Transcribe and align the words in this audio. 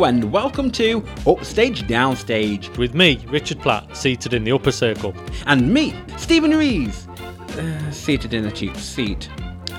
Hello 0.00 0.08
and 0.08 0.32
welcome 0.32 0.70
to 0.70 1.04
Upstage 1.26 1.82
Downstage, 1.82 2.74
with 2.78 2.94
me, 2.94 3.22
Richard 3.28 3.60
Platt, 3.60 3.94
seated 3.94 4.32
in 4.32 4.44
the 4.44 4.52
upper 4.52 4.72
circle. 4.72 5.14
and 5.44 5.74
me, 5.74 5.94
Stephen 6.16 6.52
Rees, 6.52 7.06
uh, 7.06 7.90
seated 7.90 8.32
in 8.32 8.46
a 8.46 8.50
cheap 8.50 8.74
seat. 8.78 9.28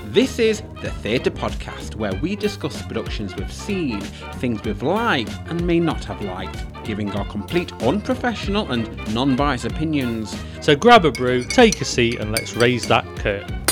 This 0.10 0.38
is 0.38 0.62
the 0.84 0.92
Theatre 0.92 1.32
Podcast, 1.32 1.96
where 1.96 2.14
we 2.22 2.36
discuss 2.36 2.84
productions 2.84 3.36
we've 3.36 3.52
seen, 3.52 4.00
things 4.36 4.64
we've 4.64 4.84
liked 4.84 5.36
and 5.48 5.66
may 5.66 5.80
not 5.80 6.04
have 6.04 6.22
liked, 6.22 6.84
giving 6.84 7.10
our 7.14 7.26
complete 7.26 7.74
unprofessional 7.82 8.72
and 8.72 9.16
non 9.16 9.36
biased 9.36 9.66
opinions. 9.66 10.36
So 10.62 10.76
grab 10.76 11.04
a 11.04 11.12
brew, 11.12 11.44
take 11.44 11.82
a 11.82 11.86
seat, 11.86 12.20
and 12.20 12.32
let's 12.32 12.56
raise 12.56 12.88
that 12.90 13.08
curtain. 13.16 13.71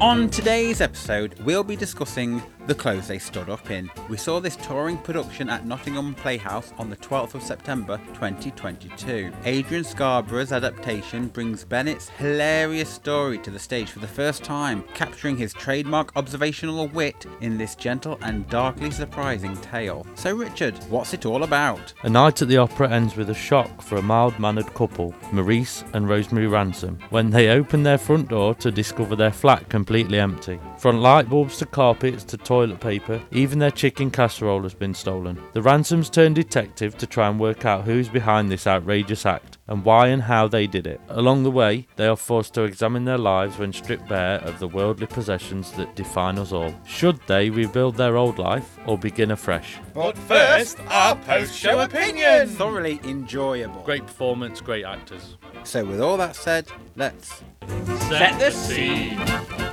On 0.00 0.28
today's 0.28 0.82
episode, 0.82 1.40
we'll 1.40 1.64
be 1.64 1.74
discussing 1.74 2.42
The 2.66 2.74
Clothes 2.74 3.06
They 3.06 3.20
Stood 3.20 3.48
Up 3.48 3.70
In. 3.70 3.88
We 4.08 4.16
saw 4.16 4.40
this 4.40 4.56
touring 4.56 4.98
production 4.98 5.48
at 5.48 5.64
Nottingham 5.64 6.14
Playhouse 6.14 6.72
on 6.78 6.90
the 6.90 6.96
12th 6.96 7.34
of 7.34 7.42
September 7.44 7.96
2022. 8.14 9.32
Adrian 9.44 9.84
Scarborough's 9.84 10.50
adaptation 10.50 11.28
brings 11.28 11.64
Bennett's 11.64 12.08
hilarious 12.08 12.90
story 12.90 13.38
to 13.38 13.52
the 13.52 13.58
stage 13.60 13.90
for 13.90 14.00
the 14.00 14.08
first 14.08 14.42
time, 14.42 14.82
capturing 14.94 15.36
his 15.36 15.52
trademark 15.52 16.10
observational 16.16 16.88
wit 16.88 17.24
in 17.40 17.56
this 17.56 17.76
gentle 17.76 18.18
and 18.22 18.48
darkly 18.48 18.90
surprising 18.90 19.56
tale. 19.58 20.04
So, 20.16 20.34
Richard, 20.34 20.74
what's 20.88 21.14
it 21.14 21.24
all 21.24 21.44
about? 21.44 21.94
A 22.02 22.10
night 22.10 22.42
at 22.42 22.48
the 22.48 22.56
opera 22.56 22.90
ends 22.90 23.14
with 23.14 23.30
a 23.30 23.34
shock 23.34 23.80
for 23.80 23.94
a 23.94 24.02
mild 24.02 24.40
mannered 24.40 24.74
couple, 24.74 25.14
Maurice 25.30 25.84
and 25.92 26.08
Rosemary 26.08 26.48
Ransom, 26.48 26.98
when 27.10 27.30
they 27.30 27.50
open 27.50 27.84
their 27.84 27.96
front 27.96 28.28
door 28.28 28.56
to 28.56 28.72
discover 28.72 29.14
their 29.14 29.32
flat 29.32 29.68
completely 29.68 30.18
empty. 30.18 30.58
From 30.78 31.00
light 31.00 31.30
bulbs 31.30 31.58
to 31.58 31.66
carpets 31.66 32.24
to 32.24 32.36
toilet 32.56 32.80
paper, 32.80 33.20
even 33.32 33.58
their 33.58 33.70
chicken 33.70 34.10
casserole 34.10 34.62
has 34.62 34.72
been 34.72 34.94
stolen. 34.94 35.38
The 35.52 35.60
Ransoms 35.60 36.08
turn 36.08 36.32
detective 36.32 36.96
to 36.96 37.06
try 37.06 37.28
and 37.28 37.38
work 37.38 37.66
out 37.66 37.84
who's 37.84 38.08
behind 38.08 38.50
this 38.50 38.66
outrageous 38.66 39.26
act 39.26 39.58
and 39.68 39.84
why 39.84 40.08
and 40.08 40.22
how 40.22 40.48
they 40.48 40.66
did 40.66 40.86
it. 40.86 40.98
Along 41.10 41.42
the 41.42 41.50
way, 41.50 41.86
they 41.96 42.06
are 42.06 42.16
forced 42.16 42.54
to 42.54 42.62
examine 42.62 43.04
their 43.04 43.18
lives 43.18 43.58
when 43.58 43.74
stripped 43.74 44.08
bare 44.08 44.38
of 44.38 44.58
the 44.58 44.68
worldly 44.68 45.06
possessions 45.06 45.72
that 45.72 45.94
define 45.96 46.38
us 46.38 46.50
all. 46.50 46.74
Should 46.86 47.20
they 47.26 47.50
rebuild 47.50 47.96
their 47.96 48.16
old 48.16 48.38
life 48.38 48.78
or 48.86 48.96
begin 48.96 49.32
afresh? 49.32 49.76
But 49.92 50.16
first, 50.16 50.80
our 50.88 51.14
post-show 51.14 51.80
opinion. 51.80 52.48
Thoroughly 52.48 53.00
enjoyable. 53.04 53.82
Great 53.82 54.06
performance, 54.06 54.62
great 54.62 54.86
actors. 54.86 55.36
So, 55.64 55.84
with 55.84 56.00
all 56.00 56.16
that 56.16 56.36
said, 56.36 56.68
let's 56.94 57.42
Set 58.08 58.38
the 58.38 58.50
scene. 58.50 59.65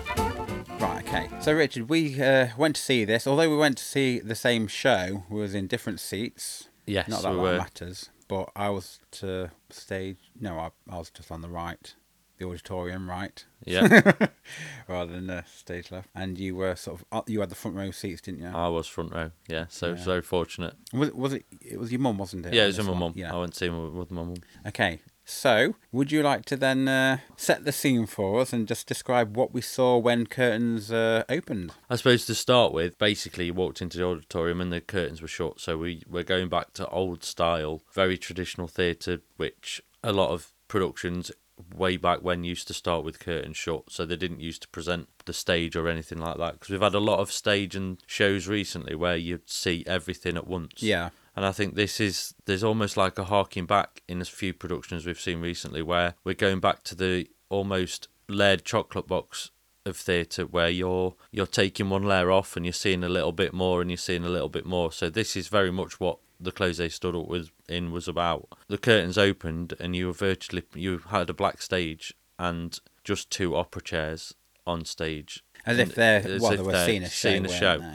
Right, 0.83 1.01
okay. 1.07 1.29
So, 1.39 1.53
Richard, 1.53 1.87
we 1.87 2.21
uh, 2.21 2.47
went 2.57 2.75
to 2.75 2.81
see 2.81 3.05
this. 3.05 3.25
Although 3.25 3.49
we 3.49 3.55
went 3.55 3.77
to 3.77 3.83
see 3.85 4.19
the 4.19 4.35
same 4.35 4.67
show, 4.67 5.23
we 5.29 5.39
was 5.39 5.55
in 5.55 5.65
different 5.65 6.01
seats. 6.01 6.67
Yes, 6.85 7.07
Not 7.07 7.21
that 7.21 7.29
we 7.31 7.37
that 7.37 7.41
were. 7.41 7.57
matters. 7.57 8.09
But 8.27 8.49
I 8.53 8.69
was 8.69 8.99
to 9.11 9.51
stage. 9.69 10.17
No, 10.37 10.59
I, 10.59 10.71
I 10.89 10.97
was 10.97 11.09
just 11.09 11.31
on 11.31 11.39
the 11.41 11.47
right, 11.47 11.95
the 12.37 12.45
auditorium 12.45 13.09
right, 13.09 13.45
Yeah, 13.63 14.11
rather 14.89 15.13
than 15.13 15.27
the 15.27 15.45
stage 15.45 15.89
left. 15.89 16.09
And 16.13 16.37
you 16.37 16.53
were 16.57 16.75
sort 16.75 16.99
of 16.99 17.05
uh, 17.13 17.21
you 17.27 17.39
had 17.39 17.49
the 17.49 17.55
front 17.55 17.77
row 17.77 17.91
seats, 17.91 18.19
didn't 18.19 18.41
you? 18.41 18.47
I 18.47 18.67
was 18.67 18.85
front 18.85 19.13
row. 19.13 19.31
Yeah, 19.47 19.67
so 19.69 19.91
Yeah. 19.91 19.95
so 20.03 20.21
fortunate. 20.21 20.73
was, 20.91 21.07
it, 21.07 21.15
was 21.15 21.31
it? 21.31 21.45
It 21.61 21.79
was 21.79 21.93
your 21.93 22.01
mum, 22.01 22.17
wasn't 22.17 22.45
it? 22.45 22.53
Yeah, 22.53 22.63
it 22.63 22.75
was 22.77 22.85
my 22.85 22.93
mum. 22.93 23.13
Yeah. 23.15 23.33
I 23.33 23.39
went 23.39 23.53
to 23.53 23.57
see 23.57 23.69
with 23.69 24.11
my 24.11 24.23
mum. 24.23 24.35
Okay. 24.67 24.99
So, 25.25 25.75
would 25.91 26.11
you 26.11 26.21
like 26.21 26.45
to 26.45 26.57
then 26.57 26.87
uh, 26.87 27.19
set 27.37 27.63
the 27.63 27.71
scene 27.71 28.05
for 28.05 28.41
us 28.41 28.51
and 28.51 28.67
just 28.67 28.87
describe 28.87 29.37
what 29.37 29.53
we 29.53 29.61
saw 29.61 29.97
when 29.97 30.27
curtains 30.27 30.91
uh, 30.91 31.23
opened? 31.29 31.71
I 31.89 31.95
suppose 31.95 32.25
to 32.25 32.35
start 32.35 32.73
with, 32.73 32.97
basically, 32.97 33.45
you 33.45 33.53
walked 33.53 33.81
into 33.81 33.97
the 33.97 34.05
auditorium 34.05 34.59
and 34.59 34.71
the 34.71 34.81
curtains 34.81 35.21
were 35.21 35.27
shut. 35.27 35.59
So 35.61 35.77
we 35.77 36.03
we're 36.09 36.23
going 36.23 36.49
back 36.49 36.73
to 36.73 36.87
old 36.89 37.23
style, 37.23 37.81
very 37.93 38.17
traditional 38.17 38.67
theatre, 38.67 39.21
which 39.37 39.81
a 40.03 40.11
lot 40.11 40.31
of 40.31 40.51
productions 40.67 41.31
way 41.73 41.97
back 41.97 42.19
when 42.21 42.43
used 42.43 42.67
to 42.67 42.73
start 42.73 43.05
with 43.05 43.19
curtains 43.19 43.57
shut. 43.57 43.91
So 43.91 44.05
they 44.05 44.15
didn't 44.15 44.41
used 44.41 44.63
to 44.63 44.67
present 44.67 45.07
the 45.25 45.33
stage 45.33 45.75
or 45.75 45.87
anything 45.87 46.17
like 46.17 46.37
that. 46.37 46.53
Because 46.53 46.69
we've 46.69 46.81
had 46.81 46.95
a 46.95 46.99
lot 46.99 47.19
of 47.19 47.31
stage 47.31 47.75
and 47.75 47.97
shows 48.07 48.47
recently 48.47 48.95
where 48.95 49.15
you'd 49.15 49.49
see 49.49 49.83
everything 49.87 50.35
at 50.35 50.47
once. 50.47 50.83
Yeah. 50.83 51.09
And 51.35 51.45
I 51.45 51.51
think 51.51 51.75
this 51.75 51.99
is 51.99 52.35
there's 52.45 52.63
almost 52.63 52.95
like 52.95 53.17
a 53.17 53.23
harking 53.25 53.65
back 53.65 54.03
in 54.07 54.21
a 54.21 54.25
few 54.25 54.53
productions 54.53 55.05
we've 55.05 55.19
seen 55.19 55.41
recently 55.41 55.81
where 55.81 56.13
we're 56.23 56.35
going 56.35 56.59
back 56.59 56.83
to 56.83 56.95
the 56.95 57.27
almost 57.49 58.07
layered 58.27 58.63
chocolate 58.63 59.07
box 59.07 59.51
of 59.85 59.97
theatre 59.97 60.45
where 60.45 60.69
you're 60.69 61.15
you're 61.31 61.45
taking 61.45 61.89
one 61.89 62.03
layer 62.03 62.31
off 62.31 62.55
and 62.55 62.65
you're 62.65 62.73
seeing 62.73 63.03
a 63.03 63.09
little 63.09 63.31
bit 63.31 63.53
more 63.53 63.81
and 63.81 63.89
you're 63.89 63.97
seeing 63.97 64.23
a 64.23 64.29
little 64.29 64.49
bit 64.49 64.65
more. 64.65 64.91
So 64.91 65.09
this 65.09 65.35
is 65.35 65.47
very 65.47 65.71
much 65.71 65.99
what 65.99 66.19
the 66.39 66.51
clothes 66.51 66.77
they 66.77 66.89
stood 66.89 67.15
up 67.15 67.27
with 67.27 67.49
in 67.67 67.91
was 67.91 68.07
about. 68.07 68.47
The 68.67 68.77
curtains 68.77 69.17
opened 69.17 69.73
and 69.79 69.95
you 69.95 70.07
were 70.07 70.13
virtually 70.13 70.63
you 70.73 70.99
had 71.09 71.29
a 71.29 71.33
black 71.33 71.61
stage 71.61 72.13
and 72.37 72.79
just 73.03 73.29
two 73.29 73.55
opera 73.55 73.81
chairs 73.81 74.33
on 74.65 74.85
stage. 74.85 75.43
As 75.65 75.79
if 75.79 75.95
they're 75.95 76.19
As 76.19 76.41
well, 76.41 76.51
if 76.51 76.57
they 76.59 76.63
were 76.63 76.85
seeing 76.85 77.03
a 77.03 77.09
show. 77.09 77.29
seeing 77.29 77.45
a 77.45 77.49
show. 77.49 77.93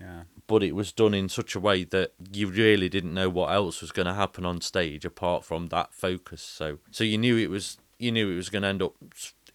Yeah. 0.00 0.22
But 0.46 0.62
it 0.62 0.74
was 0.74 0.92
done 0.92 1.14
in 1.14 1.28
such 1.28 1.54
a 1.54 1.60
way 1.60 1.84
that 1.84 2.12
you 2.32 2.46
really 2.48 2.88
didn't 2.88 3.14
know 3.14 3.28
what 3.28 3.52
else 3.52 3.80
was 3.80 3.92
going 3.92 4.06
to 4.06 4.14
happen 4.14 4.44
on 4.46 4.60
stage 4.60 5.04
apart 5.04 5.44
from 5.44 5.66
that 5.68 5.92
focus. 5.92 6.42
So, 6.42 6.78
so 6.90 7.04
you 7.04 7.18
knew 7.18 7.36
it 7.36 7.50
was 7.50 7.78
you 7.98 8.12
knew 8.12 8.30
it 8.30 8.36
was 8.36 8.50
going 8.50 8.62
to 8.62 8.68
end 8.68 8.82
up 8.82 8.94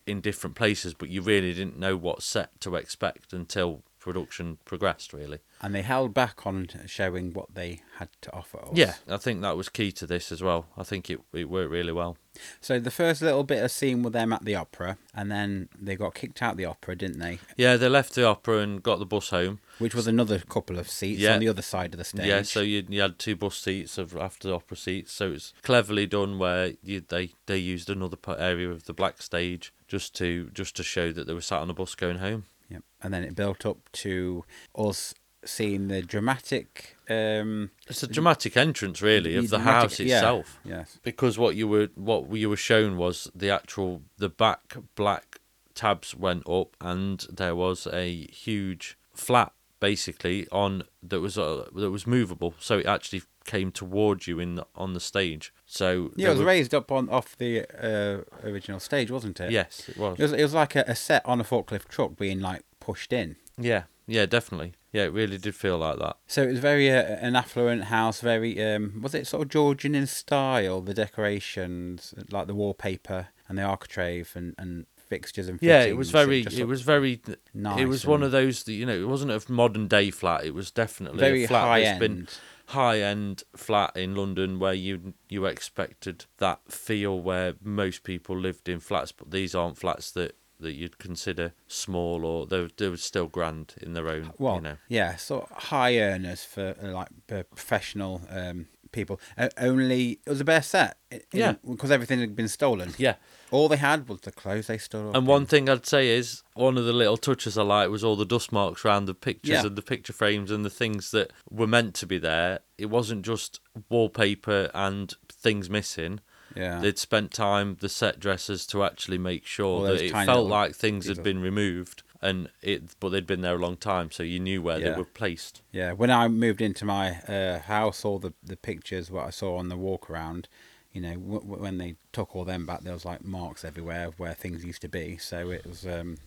in 0.07 0.19
different 0.21 0.55
places, 0.55 0.93
but 0.93 1.09
you 1.09 1.21
really 1.21 1.53
didn't 1.53 1.77
know 1.77 1.95
what 1.95 2.23
set 2.23 2.59
to 2.61 2.75
expect 2.75 3.33
until 3.33 3.83
production 3.99 4.57
progressed. 4.65 5.13
Really, 5.13 5.39
And 5.61 5.75
they 5.75 5.83
held 5.83 6.13
back 6.15 6.47
on 6.47 6.67
showing 6.87 7.33
what 7.33 7.53
they 7.53 7.81
had 7.97 8.09
to 8.21 8.33
offer 8.33 8.57
us. 8.65 8.69
yeah, 8.73 8.95
I 9.07 9.17
think 9.17 9.41
that 9.41 9.55
was 9.55 9.69
key 9.69 9.91
to 9.93 10.07
this 10.07 10.31
as 10.31 10.41
well. 10.41 10.65
I 10.75 10.81
think 10.83 11.09
it 11.11 11.21
it 11.33 11.49
worked 11.49 11.69
really 11.71 11.91
well. 11.91 12.17
So 12.61 12.79
the 12.79 12.89
first 12.89 13.21
little 13.21 13.43
bit 13.43 13.63
of 13.63 13.69
scene 13.69 14.01
with 14.01 14.13
them 14.13 14.33
at 14.33 14.43
the 14.43 14.55
opera, 14.55 14.97
and 15.13 15.31
then 15.31 15.69
they 15.79 15.95
got 15.95 16.15
kicked 16.15 16.41
out 16.41 16.57
the 16.57 16.65
opera, 16.65 16.95
didn't 16.95 17.19
they? 17.19 17.37
Yeah, 17.57 17.77
they 17.77 17.89
left 17.89 18.15
the 18.15 18.25
opera 18.25 18.57
and 18.59 18.81
got 18.81 18.97
the 18.97 19.05
bus 19.05 19.29
home. 19.29 19.59
Which 19.81 19.95
was 19.95 20.07
another 20.07 20.39
couple 20.39 20.79
of 20.79 20.89
seats 20.89 21.19
Yeah. 21.19 21.33
on 21.33 21.39
the 21.39 21.47
other 21.49 21.61
side 21.61 21.93
of 21.93 21.97
the 21.97 22.03
stage. 22.03 22.25
Yeah, 22.27 22.43
so 22.43 22.61
you, 22.61 22.85
you 22.87 23.01
had 23.01 23.17
two 23.19 23.35
bus 23.35 23.57
seats 23.57 23.97
of 23.97 24.15
after 24.15 24.47
the 24.47 24.53
opera 24.55 24.77
seats, 24.77 25.11
so 25.11 25.31
it's 25.33 25.53
cleverly 25.63 26.05
done 26.07 26.37
where 26.39 26.73
you, 26.83 27.01
they 27.07 27.31
they 27.47 27.57
used 27.57 27.89
another 27.89 28.17
area 28.37 28.69
of 28.69 28.85
the 28.85 28.93
black 28.93 29.21
stage 29.21 29.73
just 29.87 30.15
to 30.15 30.49
just 30.53 30.75
to 30.77 30.83
show 30.83 31.11
that 31.11 31.25
they 31.27 31.33
were 31.33 31.41
sat 31.41 31.59
on 31.61 31.69
a 31.69 31.73
bus 31.73 31.95
going 31.95 32.19
home. 32.19 32.45
Yep. 32.69 32.83
And 33.01 33.13
then 33.13 33.23
it 33.23 33.35
built 33.35 33.65
up 33.65 33.91
to 33.93 34.45
us 34.75 35.13
seeing 35.43 35.87
the 35.87 36.01
dramatic. 36.03 36.95
Um, 37.09 37.71
It's 37.89 38.03
a 38.03 38.07
dramatic 38.07 38.55
entrance, 38.55 39.01
really, 39.01 39.35
of 39.35 39.49
the 39.49 39.57
dramatic- 39.57 39.89
house 39.91 39.99
yeah, 39.99 40.17
itself. 40.17 40.59
Yes. 40.63 40.99
Because 41.03 41.37
what 41.39 41.55
you 41.55 41.67
were 41.67 41.89
what 41.95 42.31
you 42.33 42.49
were 42.49 42.55
shown 42.71 42.95
was 42.97 43.29
the 43.35 43.49
actual 43.49 44.03
the 44.17 44.29
back 44.29 44.77
black 44.95 45.39
tabs 45.73 46.13
went 46.15 46.47
up, 46.47 46.77
and 46.79 47.25
there 47.29 47.55
was 47.55 47.87
a 47.87 48.27
huge 48.27 48.97
flat 49.15 49.51
basically 49.81 50.47
on 50.51 50.83
that 51.03 51.19
was 51.19 51.37
uh, 51.37 51.67
that 51.75 51.91
was 51.91 52.07
movable, 52.07 52.53
so 52.59 52.79
it 52.79 52.85
actually 52.85 53.23
came 53.43 53.71
towards 53.71 54.27
you 54.27 54.39
in 54.39 54.55
the, 54.55 54.65
on 54.75 54.93
the 54.93 54.99
stage. 54.99 55.51
So 55.65 56.11
Yeah, 56.15 56.27
it 56.27 56.31
was 56.31 56.39
were- 56.39 56.45
raised 56.45 56.73
up 56.73 56.91
on 56.91 57.09
off 57.09 57.35
the 57.37 57.65
uh, 57.77 58.47
original 58.47 58.79
stage, 58.79 59.11
wasn't 59.11 59.39
it? 59.41 59.51
Yes, 59.51 59.89
it 59.89 59.97
was. 59.97 60.17
It 60.19 60.23
was, 60.23 60.31
it 60.33 60.41
was 60.43 60.53
like 60.53 60.75
a, 60.77 60.85
a 60.87 60.95
set 60.95 61.25
on 61.25 61.41
a 61.41 61.43
forklift 61.43 61.89
truck 61.89 62.15
being 62.15 62.39
like 62.39 62.61
pushed 62.79 63.11
in. 63.11 63.35
Yeah, 63.57 63.83
yeah, 64.07 64.25
definitely. 64.25 64.73
Yeah, 64.93 65.03
it 65.03 65.13
really 65.13 65.37
did 65.37 65.55
feel 65.55 65.77
like 65.77 65.99
that. 65.99 66.17
So 66.27 66.43
it 66.43 66.47
was 66.51 66.59
very 66.59 66.91
uh, 66.91 67.01
an 67.01 67.35
affluent 67.35 67.85
house, 67.85 68.21
very 68.21 68.61
um, 68.63 68.99
was 69.01 69.15
it 69.15 69.25
sort 69.27 69.43
of 69.43 69.49
Georgian 69.49 69.95
in 69.95 70.05
style? 70.07 70.81
The 70.81 70.93
decorations, 70.93 72.13
like 72.29 72.47
the 72.47 72.55
wallpaper 72.55 73.29
and 73.47 73.57
the 73.57 73.63
architrave 73.63 74.31
and, 74.35 74.53
and 74.57 74.85
fixtures 75.11 75.49
and 75.49 75.59
Yeah, 75.61 75.83
it 75.83 75.97
was 75.97 76.09
very. 76.09 76.39
It 76.41 76.67
was 76.67 76.83
very. 76.83 77.21
nice. 77.53 77.81
it 77.81 77.85
was 77.85 78.05
one 78.05 78.23
of 78.23 78.31
those 78.31 78.63
that 78.63 78.73
you 78.73 78.85
know. 78.85 78.95
It 78.95 79.07
wasn't 79.07 79.31
a 79.31 79.51
modern 79.51 79.87
day 79.89 80.09
flat. 80.09 80.45
It 80.45 80.53
was 80.53 80.71
definitely 80.71 81.19
very 81.19 81.43
a 81.43 81.47
flat 81.49 81.63
high 81.63 81.79
that's 81.81 81.89
end. 81.91 81.99
been 81.99 82.27
high 82.67 82.99
end 83.01 83.43
flat 83.53 83.91
in 83.97 84.15
London 84.15 84.57
where 84.57 84.73
you 84.73 85.13
you 85.27 85.45
expected 85.45 86.25
that 86.37 86.59
feel 86.69 87.19
where 87.19 87.55
most 87.61 88.03
people 88.03 88.37
lived 88.37 88.69
in 88.69 88.79
flats, 88.79 89.11
but 89.11 89.31
these 89.31 89.53
aren't 89.53 89.77
flats 89.77 90.11
that 90.11 90.35
that 90.61 90.73
you'd 90.73 90.97
consider 90.97 91.53
small 91.67 92.23
or 92.23 92.45
they 92.45 92.67
they 92.77 92.87
were 92.87 92.95
still 92.97 93.27
grand 93.27 93.73
in 93.81 93.91
their 93.93 94.07
own. 94.07 94.31
Well, 94.37 94.55
you 94.55 94.61
know. 94.61 94.77
yeah, 94.87 95.17
so 95.17 95.47
high 95.51 95.99
earners 95.99 96.45
for 96.45 96.73
like 96.81 97.09
professional 97.27 98.21
um, 98.29 98.67
people. 98.91 99.19
Uh, 99.37 99.49
only 99.57 100.19
it 100.25 100.29
was 100.29 100.41
a 100.41 100.45
bare 100.45 100.61
set. 100.61 100.97
in- 101.09 101.21
Yeah. 101.33 101.53
because 101.69 101.91
everything 101.91 102.19
had 102.19 102.35
been 102.35 102.47
stolen. 102.47 102.93
Yeah, 102.97 103.15
All 103.51 103.67
they 103.67 103.77
had 103.77 104.07
was 104.07 104.21
the 104.21 104.31
clothes 104.31 104.67
they 104.67 104.77
stole. 104.77 105.07
and 105.07 105.17
in. 105.17 105.25
one 105.25 105.45
thing 105.45 105.67
I'd 105.69 105.85
say 105.85 106.09
is 106.09 106.43
one 106.53 106.77
of 106.77 106.85
the 106.85 106.93
little 106.93 107.17
touches 107.17 107.57
I 107.57 107.63
liked 107.63 107.91
was 107.91 108.03
all 108.03 108.15
the 108.15 108.25
dust 108.25 108.51
marks 108.51 108.85
around 108.85 109.05
the 109.05 109.13
pictures 109.13 109.49
Yeah. 109.51 109.65
and 109.65 109.75
the 109.75 109.81
picture 109.81 110.13
frames 110.13 110.51
and 110.51 110.63
the 110.63 110.69
things 110.69 111.11
that 111.11 111.31
were 111.49 111.67
meant 111.67 111.95
to 111.95 112.05
be 112.07 112.17
there. 112.17 112.59
It 112.77 112.85
wasn't 112.87 113.25
just 113.25 113.59
wallpaper 113.89 114.71
and 114.73 115.13
things 115.29 115.69
missing. 115.69 116.19
yeah, 116.55 116.79
They'd 116.81 116.97
spent 116.99 117.31
time, 117.31 117.77
the 117.79 117.89
set 117.89 118.19
dressers, 118.19 118.65
to 118.67 118.83
actually 118.83 119.17
make 119.17 119.45
sure 119.45 119.77
All 119.79 119.83
that 119.83 120.01
it 120.01 120.11
felt 120.11 120.27
little 120.27 120.47
like 120.47 120.75
things 120.75 121.07
had 121.07 121.23
been 121.23 121.41
removed 121.41 122.03
and 122.21 122.49
it 122.61 122.83
but 122.99 123.09
they'd 123.09 123.25
been 123.27 123.41
there 123.41 123.55
a 123.55 123.59
long 123.59 123.77
time, 123.77 124.11
so 124.11 124.23
you 124.23 124.39
knew 124.39 124.61
where 124.61 124.79
Yeah. 124.79 124.91
they 124.91 124.97
were 124.97 125.05
placed. 125.05 125.61
Yeah, 125.71 125.93
when 125.93 126.11
I 126.11 126.27
moved 126.27 126.61
into 126.61 126.85
my 126.85 127.19
uh, 127.27 127.59
house, 127.59 128.05
all 128.05 128.19
the, 128.19 128.33
the 128.43 128.57
pictures, 128.57 129.09
what 129.09 129.25
I 129.25 129.29
saw 129.31 129.57
on 129.57 129.69
the 129.69 129.77
walk 129.77 130.09
around, 130.09 130.47
you 130.91 131.01
know, 131.01 131.13
w- 131.13 131.39
w- 131.41 131.61
when 131.61 131.77
they 131.77 131.95
took 132.11 132.35
all 132.35 132.43
them 132.45 132.65
back, 132.65 132.81
there 132.81 132.93
was 132.93 133.05
like 133.05 133.23
marks 133.23 133.63
everywhere 133.65 134.07
of 134.07 134.19
where 134.19 134.33
things 134.33 134.63
used 134.65 134.81
to 134.81 134.89
be. 134.89 135.17
So 135.17 135.49
it 135.49 135.65
was 135.65 135.85
um, 135.87 136.17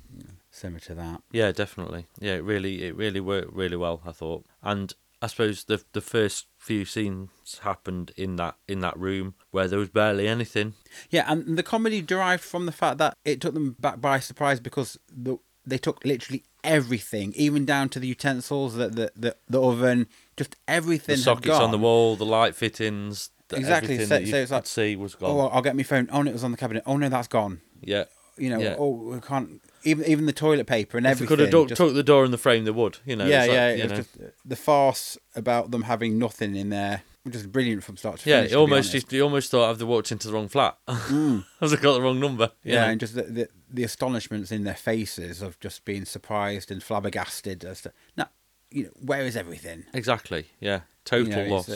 similar 0.50 0.81
to 0.81 0.94
that. 0.94 1.23
Yeah, 1.32 1.52
definitely. 1.52 2.06
Yeah, 2.19 2.35
it 2.37 2.44
really 2.44 2.82
it 2.85 2.96
really 2.96 3.20
worked 3.20 3.52
really 3.52 3.76
well, 3.76 4.00
I 4.06 4.12
thought. 4.12 4.46
And 4.62 4.93
I 5.23 5.26
suppose 5.26 5.64
the 5.64 5.82
the 5.93 6.00
first 6.00 6.46
few 6.58 6.85
scenes 6.85 7.31
happened 7.62 8.12
in 8.17 8.37
that 8.37 8.56
in 8.69 8.81
that 8.81 8.99
room 8.99 9.35
where 9.50 9.69
there 9.69 9.79
was 9.79 9.91
barely 9.91 10.26
anything. 10.29 10.75
Yeah, 11.11 11.25
and 11.31 11.56
the 11.58 11.62
comedy 11.62 12.02
derived 12.02 12.43
from 12.43 12.67
the 12.67 12.73
fact 12.73 12.99
that 12.99 13.17
it 13.25 13.41
took 13.41 13.55
them 13.55 13.76
back 13.79 14.00
by 14.00 14.19
surprise 14.19 14.61
because 14.61 14.99
the, 15.11 15.38
they 15.67 15.79
took 15.79 16.05
literally 16.05 16.45
everything, 16.63 17.33
even 17.37 17.65
down 17.65 17.89
to 17.91 18.01
the 18.01 18.07
utensils, 18.07 18.75
the 18.75 18.89
the 18.89 19.13
the, 19.17 19.37
the 19.49 19.63
oven, 19.63 20.07
just 20.37 20.57
everything. 20.69 21.17
The 21.17 21.23
sockets 21.23 21.55
on 21.57 21.71
the 21.71 21.79
wall, 21.79 22.17
the 22.17 22.27
light 22.27 22.55
fittings, 22.55 23.31
the, 23.49 23.57
Exactly, 23.57 23.99
so- 23.99 24.07
that 24.07 24.23
you 24.23 24.31
so 24.31 24.37
it's 24.39 24.51
like, 24.51 24.67
see 24.67 24.97
was 24.97 25.15
oh, 25.17 25.19
gone. 25.21 25.31
Oh, 25.31 25.49
I'll 25.49 25.63
get 25.63 25.77
my 25.77 25.83
phone. 25.83 26.09
Oh 26.13 26.23
no, 26.23 26.31
it 26.31 26.35
was 26.35 26.45
on 26.45 26.51
the 26.51 26.57
cabinet. 26.57 26.83
Oh 26.87 26.97
no, 26.97 27.09
that's 27.09 27.29
gone. 27.29 27.61
yeah. 27.83 28.05
You 28.37 28.51
know, 28.51 28.59
Yeah. 28.59 28.75
oh 28.81 28.91
we 28.91 29.21
can't 29.21 29.63
even 29.85 30.05
even 30.07 30.27
the 30.27 30.33
toilet 30.33 30.67
paper 30.67 30.99
and 30.99 31.07
If 31.07 31.19
they 31.19 31.25
everything. 31.25 31.29
could 31.47 31.55
have 31.55 31.69
just- 31.69 31.79
took 31.81 31.95
the 31.95 32.03
door 32.03 32.25
and 32.25 32.33
the 32.33 32.39
frame, 32.39 32.65
they 32.65 32.73
would. 32.73 32.99
You 33.07 33.15
know. 33.15 33.27
yeah, 33.27 33.43
it's 33.45 33.49
like, 33.49 33.55
yeah. 33.57 33.69
It 33.69 33.91
know. 33.91 33.97
just 33.97 34.11
the 34.45 34.57
farce 34.57 35.17
about 35.37 35.71
them 35.71 35.83
having 35.83 36.19
nothing 36.19 36.57
in 36.57 36.71
there, 36.71 37.03
is 37.32 37.47
brilliant 37.47 37.82
from 37.85 37.97
start 37.97 38.21
to 38.21 38.29
Yeah, 38.31 38.38
finish. 38.38 38.50
to 38.53 38.59
almost 38.59 38.91
honest. 38.93 39.12
you, 39.12 39.19
you 39.19 39.25
almost 39.25 39.50
thought 39.50 39.71
I've 39.71 39.82
walked 39.82 40.12
into 40.12 40.26
the 40.29 40.35
wrong 40.35 40.49
flat? 40.49 40.76
Mm. 40.88 41.44
I've 41.61 41.81
got 41.81 41.94
the 41.94 42.03
wrong 42.03 42.21
number? 42.21 42.50
you 42.62 42.75
yeah, 42.75 42.81
know? 42.87 42.91
and 42.93 43.00
just 43.00 43.15
the, 43.15 43.23
the 43.23 43.49
the 43.73 43.85
astonishments 43.85 44.53
in 44.53 44.65
their 44.65 44.75
faces 44.75 45.43
of 45.43 45.59
just 45.61 45.85
being 45.85 46.05
surprised 46.05 46.71
and 46.71 46.82
flabbergasted 46.82 47.65
as 47.65 47.82
to 47.82 47.93
no, 48.17 48.25
you 48.71 48.85
know, 48.85 48.91
where 49.00 49.23
is 49.23 49.37
everything? 49.37 49.85
exactly. 49.94 50.47
Yeah, 50.61 50.76
You 50.76 50.81
total 51.05 51.29
know, 51.47 51.55
loss. 51.55 51.71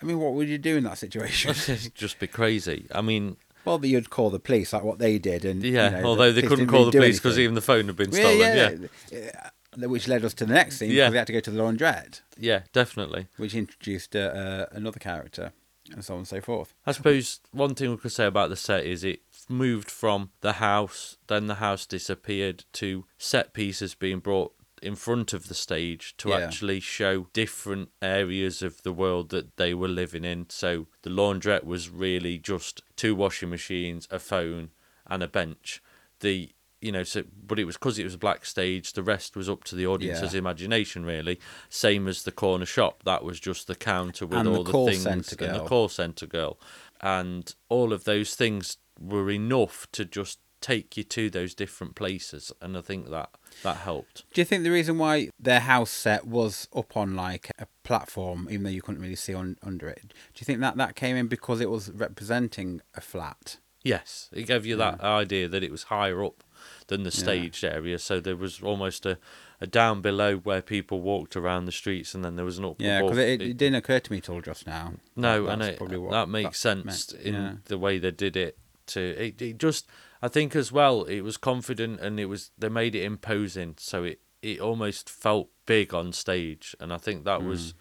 I 0.00 0.04
mean, 0.04 0.18
what 0.18 0.32
would 0.34 0.48
you 0.48 0.58
do 0.58 0.76
in 0.76 0.84
that 0.84 0.98
situation? 0.98 1.54
Just 1.94 2.18
be 2.18 2.26
crazy. 2.26 2.86
I 2.92 3.02
mean, 3.02 3.36
well, 3.64 3.78
that 3.78 3.86
you'd 3.86 4.10
call 4.10 4.30
the 4.30 4.40
police, 4.40 4.72
like 4.72 4.82
what 4.82 4.98
they 4.98 5.18
did, 5.20 5.44
and 5.44 5.62
yeah. 5.62 5.70
you 5.86 5.90
know, 5.92 6.00
the 6.02 6.06
although 6.08 6.32
they 6.32 6.42
couldn't 6.42 6.66
call 6.66 6.86
the 6.86 6.90
police 6.90 7.18
because 7.20 7.38
even 7.38 7.54
the 7.54 7.60
phone 7.60 7.86
had 7.86 7.94
been 7.96 8.10
stolen. 8.10 8.38
yeah, 8.40 8.70
yeah, 8.70 8.86
yeah. 9.12 9.50
Which 9.76 10.06
led 10.08 10.24
us 10.24 10.34
to 10.34 10.44
the 10.44 10.52
next 10.54 10.78
scene 10.78 10.90
Yeah. 10.90 11.04
because 11.06 11.12
we 11.12 11.16
had 11.18 11.26
to 11.28 11.32
go 11.32 11.40
to 11.40 11.50
the 11.50 11.60
laundrette, 11.62 12.20
yeah, 12.38 12.62
definitely. 12.72 13.28
which 13.36 13.54
introduced 13.54 14.14
uh, 14.14 14.18
uh, 14.18 14.66
another 14.72 14.98
character, 15.00 15.52
and 15.90 16.04
so 16.04 16.14
on 16.14 16.18
and 16.20 16.28
so 16.28 16.40
forth. 16.40 16.74
I 16.86 16.92
suppose 16.92 17.40
one 17.52 17.74
thing 17.74 17.90
we 17.90 17.96
could 17.96 18.12
say 18.12 18.26
about 18.26 18.50
the 18.50 18.56
set 18.56 18.84
is 18.84 19.02
it 19.02 19.20
moved 19.48 19.90
from 19.90 20.30
the 20.42 20.54
house, 20.54 21.16
then 21.26 21.46
the 21.46 21.56
house 21.56 21.86
disappeared, 21.86 22.64
to 22.74 23.06
set 23.16 23.54
pieces 23.54 23.94
being 23.94 24.18
brought 24.18 24.52
in 24.82 24.94
front 24.96 25.32
of 25.32 25.46
the 25.48 25.54
stage 25.54 26.14
to 26.18 26.30
Yeah. 26.30 26.38
actually 26.38 26.80
show 26.80 27.28
different 27.32 27.90
areas 28.02 28.62
of 28.62 28.82
the 28.82 28.92
world 28.92 29.28
that 29.30 29.56
they 29.56 29.72
were 29.74 29.88
living 29.88 30.24
in. 30.24 30.46
So 30.50 30.86
the 31.02 31.10
laundrette 31.10 31.64
was 31.64 31.88
really 31.88 32.36
just 32.36 32.82
two 32.96 33.14
washing 33.14 33.48
machines, 33.48 34.08
a 34.10 34.18
phone, 34.18 34.70
and 35.06 35.22
a 35.22 35.28
bench. 35.28 35.80
The 36.20 36.50
you 36.82 36.92
know, 36.92 37.02
so 37.04 37.22
but 37.46 37.58
it 37.58 37.64
was 37.64 37.76
because 37.76 37.98
it 37.98 38.04
was 38.04 38.14
a 38.14 38.18
black 38.18 38.44
stage. 38.44 38.92
The 38.92 39.02
rest 39.02 39.36
was 39.36 39.48
up 39.48 39.64
to 39.64 39.76
the 39.76 39.86
audience's 39.86 40.34
Yeah. 40.34 40.38
imagination, 40.38 41.04
really. 41.04 41.38
Same 41.68 42.08
as 42.08 42.24
the 42.24 42.32
corner 42.32 42.66
shop. 42.66 43.02
That 43.04 43.22
was 43.24 43.38
just 43.40 43.66
the 43.66 43.74
counter 43.74 44.26
with 44.26 44.38
And 44.38 44.48
all 44.48 44.64
the, 44.64 44.72
call 44.72 44.88
things 44.88 45.02
centre 45.02 45.36
and 45.44 45.54
the 45.54 45.64
call 45.64 45.88
center 45.88 46.26
girl, 46.26 46.58
and 47.00 47.54
all 47.68 47.92
of 47.92 48.04
those 48.04 48.34
things 48.34 48.76
were 49.00 49.30
enough 49.30 49.86
to 49.92 50.04
just 50.04 50.38
take 50.60 50.96
you 50.96 51.02
to 51.02 51.28
those 51.28 51.54
different 51.54 51.96
places, 51.96 52.52
and 52.60 52.78
I 52.78 52.82
think 52.82 53.10
that 53.10 53.30
that 53.64 53.78
helped. 53.78 54.22
Do 54.32 54.40
you 54.40 54.44
think 54.44 54.62
the 54.62 54.70
reason 54.70 54.96
why 54.96 55.30
their 55.38 55.58
house 55.58 55.90
set 55.90 56.24
was 56.24 56.68
up 56.74 56.96
on 56.96 57.16
like 57.16 57.50
a 57.58 57.66
platform, 57.82 58.46
even 58.48 58.62
though 58.62 58.70
you 58.70 58.80
couldn't 58.80 59.00
really 59.02 59.16
see 59.16 59.34
on 59.34 59.56
under 59.62 59.88
it, 59.88 60.02
do 60.08 60.38
you 60.38 60.44
think 60.44 60.60
that 60.60 60.76
that 60.76 60.94
came 60.94 61.16
in 61.16 61.26
because 61.26 61.60
it 61.60 61.68
was 61.68 61.90
representing 61.90 62.80
a 62.94 63.00
flat? 63.00 63.58
Yes, 63.82 64.30
it 64.32 64.46
gave 64.46 64.64
you 64.64 64.76
that 64.76 65.00
idea 65.00 65.48
that 65.48 65.64
it 65.64 65.72
was 65.72 65.84
higher 65.84 66.22
up 66.24 66.44
than 66.88 67.02
the 67.02 67.10
Yeah. 67.10 67.22
staged 67.24 67.64
area, 67.64 67.98
so 67.98 68.20
there 68.20 68.36
was 68.36 68.60
almost 68.62 69.06
a, 69.06 69.18
a 69.60 69.66
down 69.66 70.00
below 70.00 70.36
where 70.36 70.62
people 70.62 71.00
walked 71.00 71.36
around 71.36 71.64
the 71.66 71.72
streets, 71.72 72.14
and 72.14 72.24
then 72.24 72.36
there 72.36 72.44
was 72.44 72.58
an 72.58 72.64
up 72.64 72.76
Yeah, 72.80 73.02
because 73.02 73.18
it, 73.18 73.40
it, 73.42 73.56
didn't 73.56 73.76
occur 73.76 74.00
to 74.00 74.12
me 74.12 74.20
till 74.20 74.40
just 74.40 74.66
now. 74.66 74.94
No, 75.16 75.46
and 75.46 75.62
it, 75.62 75.76
probably 75.78 75.98
what 75.98 76.10
that 76.12 76.28
makes 76.28 76.58
sense 76.58 77.12
meant. 77.12 77.24
in 77.26 77.34
Yeah. 77.34 77.52
the 77.66 77.78
way 77.78 77.98
they 77.98 78.10
did 78.10 78.36
it. 78.36 78.58
To 78.88 79.00
it, 79.00 79.40
it 79.40 79.58
just, 79.58 79.86
I 80.20 80.28
think 80.28 80.56
as 80.56 80.72
well, 80.72 81.04
it 81.04 81.20
was 81.20 81.36
confident 81.36 82.00
and 82.00 82.18
it 82.18 82.26
was 82.26 82.50
they 82.58 82.68
made 82.68 82.94
it 82.96 83.04
imposing, 83.04 83.76
so 83.78 84.02
it 84.04 84.20
it 84.42 84.58
almost 84.60 85.08
felt 85.08 85.50
big 85.66 85.94
on 85.94 86.12
stage, 86.12 86.74
and 86.80 86.92
I 86.92 86.96
think 86.98 87.24
that 87.24 87.40
Hmm. 87.40 87.48
was 87.48 87.74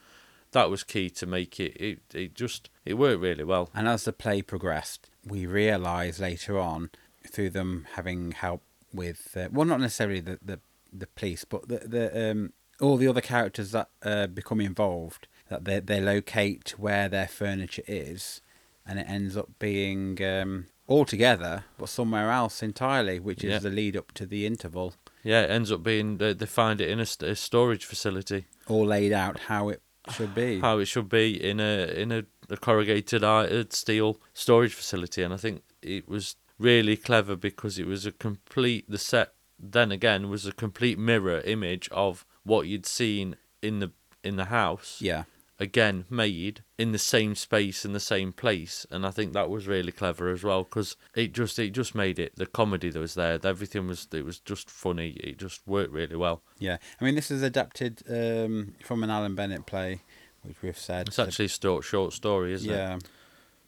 that 0.51 0.69
was 0.69 0.83
key 0.83 1.09
to 1.09 1.25
make 1.25 1.59
it. 1.59 1.75
It 1.81 1.99
it 2.13 2.35
just 2.35 2.69
it 2.85 2.93
worked 2.95 3.19
really 3.21 3.43
well. 3.43 3.71
And 3.73 3.87
as 3.87 4.03
the 4.03 4.13
play 4.13 4.43
progressed, 4.43 5.09
we 5.25 5.47
realised 5.47 6.19
later 6.19 6.59
on, 6.59 6.91
through 7.27 7.49
them 7.49 7.87
having 7.93 8.31
help 8.33 8.61
with, 8.93 9.35
uh, 9.37 9.47
well, 9.51 9.65
not 9.65 9.79
necessarily 9.79 10.19
the, 10.19 10.39
the, 10.43 10.59
the 10.91 11.07
police, 11.07 11.45
but 11.45 11.67
the, 11.67 11.79
the 11.87 12.31
um, 12.31 12.53
all 12.79 12.97
the 12.97 13.07
other 13.07 13.21
characters 13.21 13.71
that 13.71 13.89
uh, 14.03 14.27
become 14.27 14.59
involved, 14.59 15.27
that 15.49 15.65
they, 15.65 15.79
they 15.79 16.01
locate 16.01 16.73
where 16.79 17.07
their 17.07 17.27
furniture 17.27 17.83
is, 17.87 18.41
and 18.87 18.97
it 18.99 19.05
ends 19.07 19.37
up 19.37 19.49
being 19.59 20.21
um, 20.23 20.65
all 20.87 21.05
together, 21.05 21.65
but 21.77 21.89
somewhere 21.89 22.31
else 22.31 22.63
entirely, 22.63 23.19
which 23.19 23.43
is 23.43 23.51
Yeah. 23.51 23.59
the 23.59 23.69
lead 23.69 23.95
up 23.95 24.11
to 24.13 24.25
the 24.25 24.45
interval, 24.45 24.95
Yeah, 25.23 25.43
it 25.43 25.51
ends 25.51 25.71
up 25.71 25.83
being 25.83 26.17
they, 26.17 26.33
they 26.33 26.47
find 26.47 26.81
it 26.81 26.89
in 26.89 26.99
a, 26.99 27.05
a 27.31 27.35
storage 27.35 27.85
facility, 27.85 28.45
all 28.67 28.85
laid 28.87 29.13
out 29.13 29.37
how 29.41 29.69
it 29.69 29.81
should 30.11 30.33
be. 30.33 30.59
how 30.59 30.79
it 30.79 30.85
should 30.85 31.07
be 31.09 31.41
in 31.41 31.59
a 31.59 31.85
in 31.85 32.11
a, 32.11 32.23
a 32.49 32.57
corrugated 32.57 33.23
iron 33.23 33.69
steel 33.69 34.19
storage 34.33 34.73
facility, 34.73 35.21
and 35.21 35.31
I 35.33 35.37
think 35.37 35.61
it 35.83 36.09
was 36.09 36.35
really 36.61 36.95
clever 36.95 37.35
because 37.35 37.79
it 37.79 37.87
was 37.87 38.05
a 38.05 38.11
complete 38.11 38.89
the 38.89 38.97
set. 38.97 39.33
Then 39.59 39.91
again, 39.91 40.29
was 40.29 40.45
a 40.45 40.51
complete 40.51 40.97
mirror 40.97 41.41
image 41.41 41.89
of 41.91 42.25
what 42.43 42.67
you'd 42.67 42.85
seen 42.85 43.35
in 43.61 43.79
the 43.79 43.91
in 44.23 44.35
the 44.35 44.45
house. 44.45 44.97
yeah. 45.01 45.23
Again, 45.59 46.05
made 46.09 46.63
in 46.79 46.91
the 46.91 46.97
same 46.97 47.35
space 47.35 47.85
in 47.85 47.93
the 47.93 47.99
same 47.99 48.33
place, 48.33 48.87
and 48.89 49.05
I 49.05 49.11
think 49.11 49.33
that 49.33 49.47
was 49.47 49.67
really 49.67 49.91
clever 49.91 50.29
as 50.29 50.43
well 50.43 50.63
because 50.63 50.97
it 51.15 51.33
just 51.33 51.59
it 51.59 51.69
just 51.69 51.93
made 51.93 52.17
it 52.17 52.35
the 52.35 52.47
comedy 52.47 52.89
that 52.89 52.99
was 52.99 53.13
there. 53.13 53.37
Everything 53.43 53.85
was 53.87 54.07
it 54.11 54.25
was 54.25 54.39
just 54.39 54.71
funny. 54.71 55.09
It 55.09 55.37
just 55.37 55.61
worked 55.67 55.91
really 55.93 56.15
well. 56.15 56.41
Yeah, 56.57 56.77
I 56.99 57.05
mean, 57.05 57.13
this 57.13 57.29
is 57.29 57.43
adapted 57.43 58.01
um, 58.09 58.73
from 58.83 59.03
an 59.03 59.11
Alan 59.11 59.35
Bennett 59.35 59.67
play, 59.67 60.01
which 60.41 60.59
we've 60.63 60.79
said. 60.79 61.09
It's 61.09 61.19
actually 61.19 61.45
a 61.45 61.49
short, 61.49 61.83
short 61.83 62.13
story, 62.13 62.53
isn't 62.53 62.67
it? 62.67 62.73
yeah, 62.73 62.97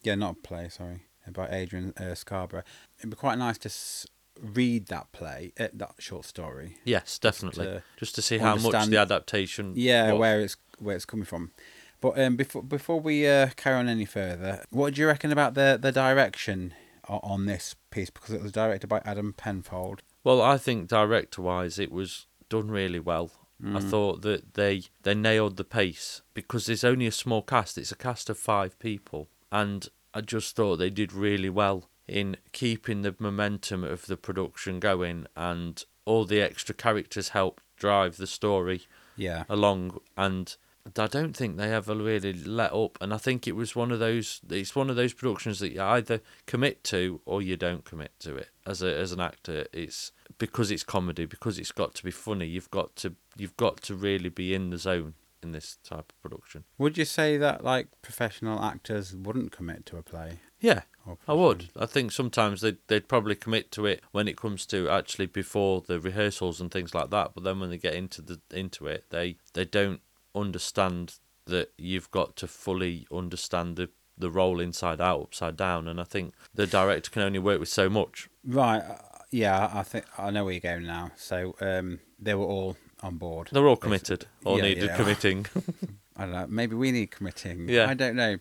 yeah, 0.02 0.16
not 0.16 0.32
a 0.32 0.40
play. 0.48 0.68
Sorry, 0.70 1.04
by 1.32 1.48
Adrian 1.50 1.92
uh, 1.96 2.14
Scarborough. 2.14 2.62
It'd 2.98 3.10
be 3.10 3.16
quite 3.16 3.38
nice 3.38 3.58
to 3.58 3.68
s- 3.68 4.06
read 4.40 4.86
that 4.88 5.10
play, 5.12 5.52
uh, 5.58 5.68
that 5.72 5.94
short 5.98 6.24
story. 6.24 6.76
Yes, 6.84 7.18
definitely. 7.18 7.64
to 7.66 7.82
Just 7.96 8.14
to 8.16 8.22
see 8.22 8.38
how 8.38 8.56
much 8.56 8.88
the 8.88 8.98
adaptation. 8.98 9.72
Yeah, 9.76 10.12
was. 10.12 10.20
where 10.20 10.40
it's 10.40 10.56
where 10.78 10.96
it's 10.96 11.04
coming 11.06 11.24
from. 11.26 11.52
But 12.00 12.18
um, 12.18 12.36
before 12.36 12.62
before 12.62 13.00
we 13.00 13.26
uh, 13.26 13.48
carry 13.56 13.76
on 13.76 13.88
any 13.88 14.04
further, 14.04 14.64
what 14.70 14.94
do 14.94 15.00
you 15.00 15.06
reckon 15.06 15.32
about 15.32 15.54
the 15.54 15.78
the 15.80 15.92
direction 15.92 16.74
on 17.08 17.46
this 17.46 17.74
piece? 17.90 18.10
Because 18.10 18.34
it 18.34 18.42
was 18.42 18.52
directed 18.52 18.88
by 18.88 19.00
Adam 19.04 19.32
Penfold. 19.32 20.02
Well, 20.22 20.40
I 20.42 20.56
think 20.58 20.88
director-wise, 20.88 21.78
it 21.78 21.92
was 21.92 22.26
done 22.48 22.70
really 22.70 22.98
well. 23.00 23.30
I 23.62 23.78
Mm. 23.78 23.88
thought 23.90 24.22
that 24.22 24.54
they 24.54 24.82
they 25.02 25.14
nailed 25.14 25.56
the 25.56 25.64
pace 25.64 26.20
because 26.34 26.66
there's 26.66 26.84
only 26.84 27.06
a 27.06 27.12
small 27.12 27.40
cast. 27.40 27.78
It's 27.78 27.92
a 27.92 27.96
cast 27.96 28.28
of 28.28 28.36
five 28.36 28.78
people, 28.78 29.28
and 29.52 29.88
I 30.14 30.20
just 30.20 30.54
thought 30.54 30.76
they 30.76 30.90
did 30.90 31.12
really 31.12 31.50
well 31.50 31.88
in 32.06 32.36
keeping 32.52 33.02
the 33.02 33.14
momentum 33.18 33.82
of 33.82 34.06
the 34.06 34.16
production 34.16 34.78
going, 34.78 35.26
and 35.36 35.82
all 36.04 36.24
the 36.24 36.40
extra 36.40 36.74
characters 36.74 37.30
helped 37.30 37.62
drive 37.76 38.16
the 38.16 38.26
story 38.26 38.82
Yeah, 39.16 39.44
along 39.48 40.00
and 40.16 40.54
I 40.98 41.06
don't 41.06 41.34
think 41.34 41.56
they 41.56 41.72
ever 41.72 41.94
really 41.94 42.34
let 42.34 42.72
up 42.72 42.98
and 43.00 43.14
I 43.14 43.16
think 43.16 43.48
it 43.48 43.56
was 43.56 43.74
one 43.74 43.90
of 43.90 43.98
those 44.00 44.40
it's 44.50 44.76
one 44.76 44.90
of 44.90 44.96
those 44.96 45.14
productions 45.14 45.58
that 45.60 45.72
you 45.72 45.80
either 45.80 46.20
commit 46.46 46.84
to 46.84 47.20
or 47.24 47.40
you 47.40 47.56
don't 47.56 47.84
commit 47.84 48.12
to 48.20 48.36
it. 48.36 48.50
As 48.66 48.82
a 48.82 48.94
as 48.94 49.10
an 49.10 49.20
actor 49.20 49.66
it's 49.72 50.12
because 50.38 50.70
it's 50.70 50.84
comedy 50.84 51.24
because 51.24 51.58
it's 51.58 51.72
got 51.72 51.94
to 51.94 52.04
be 52.04 52.10
funny 52.10 52.46
you've 52.46 52.70
got 52.70 52.94
to 52.96 53.14
you've 53.36 53.56
got 53.56 53.78
to 53.82 53.94
really 53.94 54.28
be 54.28 54.52
in 54.54 54.70
the 54.70 54.78
zone 54.78 55.14
in 55.44 55.52
this 55.52 55.78
type 55.84 56.12
of 56.12 56.22
production 56.22 56.64
would 56.78 56.98
you 56.98 57.04
say 57.04 57.36
that 57.36 57.62
like 57.62 57.86
professional 58.02 58.60
actors 58.60 59.14
wouldn't 59.14 59.52
commit 59.52 59.86
to 59.86 59.96
a 59.96 60.02
play? 60.02 60.40
yeah 60.58 60.80
I 61.28 61.34
would. 61.34 61.68
I 61.78 61.84
think 61.84 62.12
sometimes 62.12 62.62
they'd, 62.62 62.78
they'd 62.86 63.08
probably 63.08 63.34
commit 63.34 63.70
to 63.72 63.84
it 63.84 64.02
when 64.12 64.26
it 64.26 64.38
comes 64.38 64.64
to 64.66 64.88
actually 64.88 65.26
before 65.26 65.82
the 65.86 66.00
rehearsals 66.00 66.62
and 66.62 66.70
things 66.70 66.94
like 66.94 67.10
that. 67.10 67.32
But 67.34 67.44
then 67.44 67.60
when 67.60 67.68
they 67.68 67.76
get 67.76 67.94
into 67.94 68.22
the 68.22 68.40
into 68.50 68.86
it, 68.86 69.04
they 69.10 69.36
they 69.52 69.66
don't 69.66 70.00
understand 70.34 71.18
that 71.46 71.72
you've 71.76 72.10
got 72.10 72.36
to 72.36 72.46
fully 72.46 73.06
understand 73.12 73.76
the 73.76 73.90
the 74.16 74.30
role 74.30 74.60
inside 74.60 75.00
out, 75.00 75.20
upside 75.22 75.56
down. 75.56 75.88
And 75.88 76.00
I 76.00 76.04
think 76.04 76.34
the 76.54 76.66
director 76.66 77.10
can 77.10 77.22
only 77.22 77.38
work 77.38 77.60
with 77.60 77.68
so 77.68 77.90
much. 77.90 78.28
Right. 78.42 78.80
uh, 78.82 78.96
Yeah, 79.30 79.70
I 79.74 79.82
think 79.82 80.06
I 80.16 80.30
know 80.30 80.44
where 80.44 80.54
you're 80.54 80.60
going 80.60 80.86
now. 80.86 81.10
So 81.16 81.54
um, 81.60 82.00
they 82.18 82.34
were 82.34 82.46
all 82.46 82.76
on 83.04 83.16
board. 83.16 83.48
They're 83.52 83.66
all 83.68 83.76
committed 83.76 84.26
or 84.44 84.56
Yeah, 84.58 84.62
needed 84.64 84.84
yeah. 84.84 84.96
committing. 84.96 85.46
I 86.16 86.22
don't 86.26 86.32
know. 86.32 86.46
Maybe 86.48 86.74
we 86.76 86.90
need 86.92 87.10
committing. 87.10 87.68
Yeah. 87.68 87.88
I 87.88 87.94
don't 87.94 88.16
know. 88.16 88.38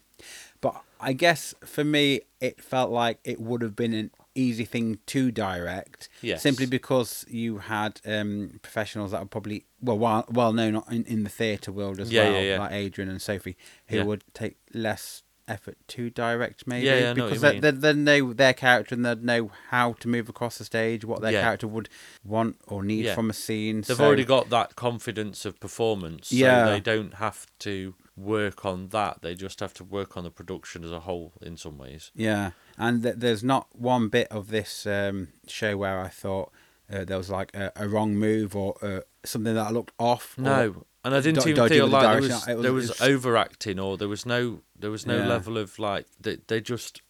But 0.62 0.82
I 1.02 1.14
guess 1.14 1.54
for 1.66 1.84
me, 1.84 2.22
it 2.40 2.62
felt 2.62 2.92
like 2.92 3.20
it 3.24 3.42
would 3.42 3.62
have 3.62 3.76
been 3.76 3.94
an 3.94 4.12
easy 4.36 4.64
thing 4.66 5.00
to 5.08 5.32
direct. 5.32 6.08
Yes. 6.22 6.42
Simply 6.42 6.66
because 6.66 7.26
you 7.28 7.58
had 7.58 8.00
um, 8.06 8.60
professionals 8.62 9.12
that 9.12 9.22
are 9.22 9.26
probably 9.26 9.66
well 9.82 9.98
well, 10.00 10.26
well 10.30 10.54
known 10.54 10.82
in, 10.90 11.04
in 11.06 11.24
the 11.24 11.30
theatre 11.30 11.72
world 11.72 12.00
as 12.00 12.12
Yeah, 12.12 12.24
well, 12.30 12.34
yeah, 12.34 12.42
yeah. 12.54 12.60
like 12.60 12.72
Adrian 12.72 13.10
and 13.10 13.22
Sophie, 13.22 13.58
who 13.88 14.06
would 14.06 14.24
take 14.34 14.58
less 14.74 15.24
effort 15.48 15.78
to 15.88 16.10
direct 16.10 16.66
maybe 16.68 16.86
Yeah, 16.88 17.00
yeah, 17.00 17.10
I 17.12 17.14
know 17.14 17.24
what 17.26 17.30
because 17.34 17.42
they, 17.42 17.60
they, 17.60 17.72
they 17.72 17.94
know 17.94 18.34
their 18.34 18.54
character 18.54 18.96
and 18.96 19.06
they 19.06 19.16
know 19.16 19.52
how 19.70 19.94
to 19.94 20.08
move 20.08 20.30
across 20.30 20.58
the 20.58 20.64
stage 20.66 21.04
what 21.04 21.22
their 21.22 21.32
Yeah. 21.34 21.42
character 21.42 21.68
would 21.68 21.90
want 22.24 22.58
or 22.68 22.84
need 22.84 23.06
Yeah. 23.06 23.16
from 23.16 23.30
a 23.30 23.34
scene 23.34 23.82
They've 23.82 23.98
so- 23.98 24.06
already 24.06 24.26
got 24.26 24.50
that 24.50 24.76
confidence 24.76 25.46
of 25.46 25.60
performance. 25.60 26.30
So 26.30 26.36
Yeah. 26.36 26.66
they 26.66 26.80
don't 26.80 27.16
have 27.16 27.48
to 27.60 27.96
work 28.16 28.64
on 28.64 28.90
that. 28.90 29.22
They 29.22 29.34
just 29.36 29.60
have 29.60 29.74
to 29.76 29.84
work 29.84 30.16
on 30.16 30.24
the 30.24 30.30
production 30.32 30.84
as 30.84 30.92
a 30.92 31.00
whole 31.02 31.34
in 31.42 31.58
some 31.58 31.78
ways. 31.78 32.12
Yeah, 32.16 32.52
and 32.78 33.02
th- 33.02 33.16
there's 33.18 33.44
not 33.44 33.68
one 33.76 34.08
bit 34.10 34.28
of 34.30 34.50
this 34.50 34.86
um, 34.86 35.30
show 35.48 35.76
where 35.78 36.00
I 36.00 36.10
thought 36.10 36.52
uh, 36.94 37.04
there 37.06 37.18
was 37.18 37.30
like 37.30 37.56
a, 37.56 37.72
a 37.76 37.88
wrong 37.88 38.16
move 38.16 38.56
or 38.56 38.76
uh, 38.82 39.00
something 39.26 39.56
that 39.56 39.74
looked 39.74 39.94
off. 39.98 40.38
No. 40.38 40.86
And 41.06 41.14
I 41.14 41.20
didn't 41.20 41.44
do- 41.44 41.50
even 41.50 41.68
feel 41.68 41.86
with 41.86 41.92
the 41.92 41.98
like 41.98 42.12
there 42.14 42.22
was, 42.22 42.30
was- 42.48 42.62
there 42.64 42.74
was 42.74 42.88
was- 42.90 43.02
overacting 43.02 43.80
or 43.80 43.98
there 43.98 44.08
was 44.08 44.26
no 44.26 44.62
there 44.80 44.92
was 44.92 45.06
no 45.06 45.18
Yeah. 45.18 45.28
level 45.28 45.58
of 45.58 45.78
like 45.80 46.06
they 46.20 46.38
they 46.48 46.62
just 46.62 47.02